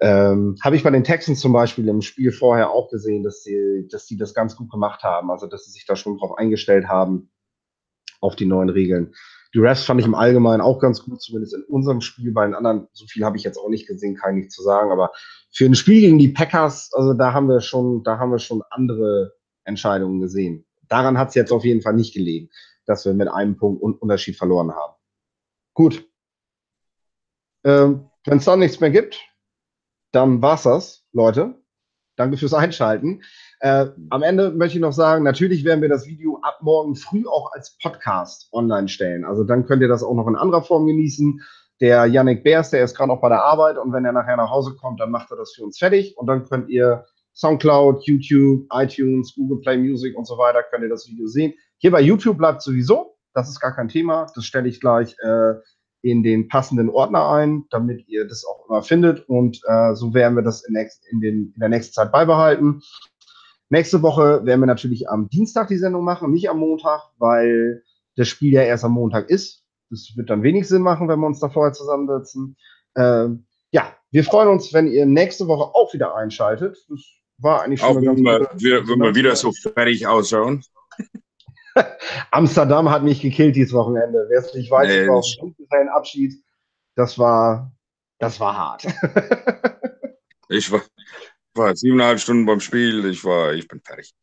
[0.02, 3.88] Ähm, Habe ich bei den Texans zum Beispiel im Spiel vorher auch gesehen, dass sie,
[3.92, 6.88] dass sie das ganz gut gemacht haben, also dass sie sich da schon drauf eingestellt
[6.88, 7.32] haben,
[8.22, 9.14] auf die neuen Regeln.
[9.54, 12.32] Die Refs fand ich im Allgemeinen auch ganz gut, zumindest in unserem Spiel.
[12.32, 14.64] Bei den anderen, so viel habe ich jetzt auch nicht gesehen, kann ich nicht zu
[14.64, 14.92] sagen.
[14.92, 15.12] Aber
[15.52, 18.64] für ein Spiel gegen die Packers, also da haben wir schon, da haben wir schon
[18.70, 19.34] andere
[19.66, 20.66] Entscheidungen gesehen.
[20.88, 22.50] Daran hat es jetzt auf jeden Fall nicht gelegen,
[22.86, 24.94] dass wir mit einem Punkt Unterschied verloren haben.
[25.74, 26.06] Gut.
[27.64, 29.20] Ähm, Wenn es dann nichts mehr gibt,
[30.12, 31.61] dann war's das, Leute.
[32.22, 33.24] Danke fürs Einschalten.
[33.62, 37.24] Äh, am Ende möchte ich noch sagen, natürlich werden wir das Video ab morgen früh
[37.28, 39.26] auch als Podcast online stellen.
[39.26, 41.42] Also dann könnt ihr das auch noch in anderer Form genießen.
[41.80, 44.52] Der Yannick Beers, der ist gerade noch bei der Arbeit und wenn er nachher nach
[44.52, 48.68] Hause kommt, dann macht er das für uns fertig und dann könnt ihr Soundcloud, YouTube,
[48.72, 51.56] iTunes, Google Play Music und so weiter, könnt ihr das Video sehen.
[51.80, 54.28] Hier bei YouTube bleibt sowieso, das ist gar kein Thema.
[54.36, 55.54] Das stelle ich gleich äh,
[56.02, 59.28] in den passenden Ordner ein, damit ihr das auch immer findet.
[59.30, 62.82] Und äh, so werden wir das in, next, in, den, in der nächsten Zeit beibehalten.
[63.70, 67.84] Nächste Woche werden wir natürlich am Dienstag die Sendung machen, nicht am Montag, weil
[68.18, 69.64] das Spiel ja erst am Montag ist.
[69.90, 72.58] Das wird dann wenig Sinn machen, wenn wir uns da vorher zusammensetzen.
[72.98, 76.78] Ähm, ja, wir freuen uns, wenn ihr nächste Woche auch wieder einschaltet.
[76.90, 77.00] Das
[77.38, 80.64] war eigentlich schon auch wenn wir, wir, wenn wir wieder so fertig ausschauen.
[82.32, 84.26] Amsterdam hat mich gekillt dieses Wochenende.
[84.30, 86.44] Wer es nicht weiß, nee, war ein Abschied.
[86.96, 87.72] Das war,
[88.20, 88.86] das war hart.
[90.50, 90.82] ich war,
[91.54, 93.06] war siebeneinhalb Stunden beim Spiel.
[93.06, 94.14] Ich war, ich bin fertig.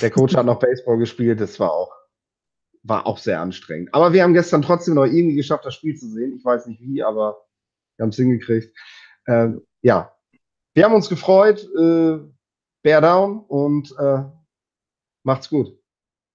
[0.00, 1.40] Der Coach hat noch Baseball gespielt.
[1.40, 1.92] Das war auch,
[2.82, 3.94] war auch sehr anstrengend.
[3.94, 6.36] Aber wir haben gestern trotzdem noch irgendwie geschafft, das Spiel zu sehen.
[6.36, 7.46] Ich weiß nicht wie, aber
[7.96, 8.76] wir haben es hingekriegt.
[9.26, 9.50] Äh,
[9.82, 10.12] ja,
[10.74, 11.68] wir haben uns gefreut.
[11.78, 12.18] Äh,
[12.82, 14.24] Bear down und äh,
[15.22, 15.78] macht's gut.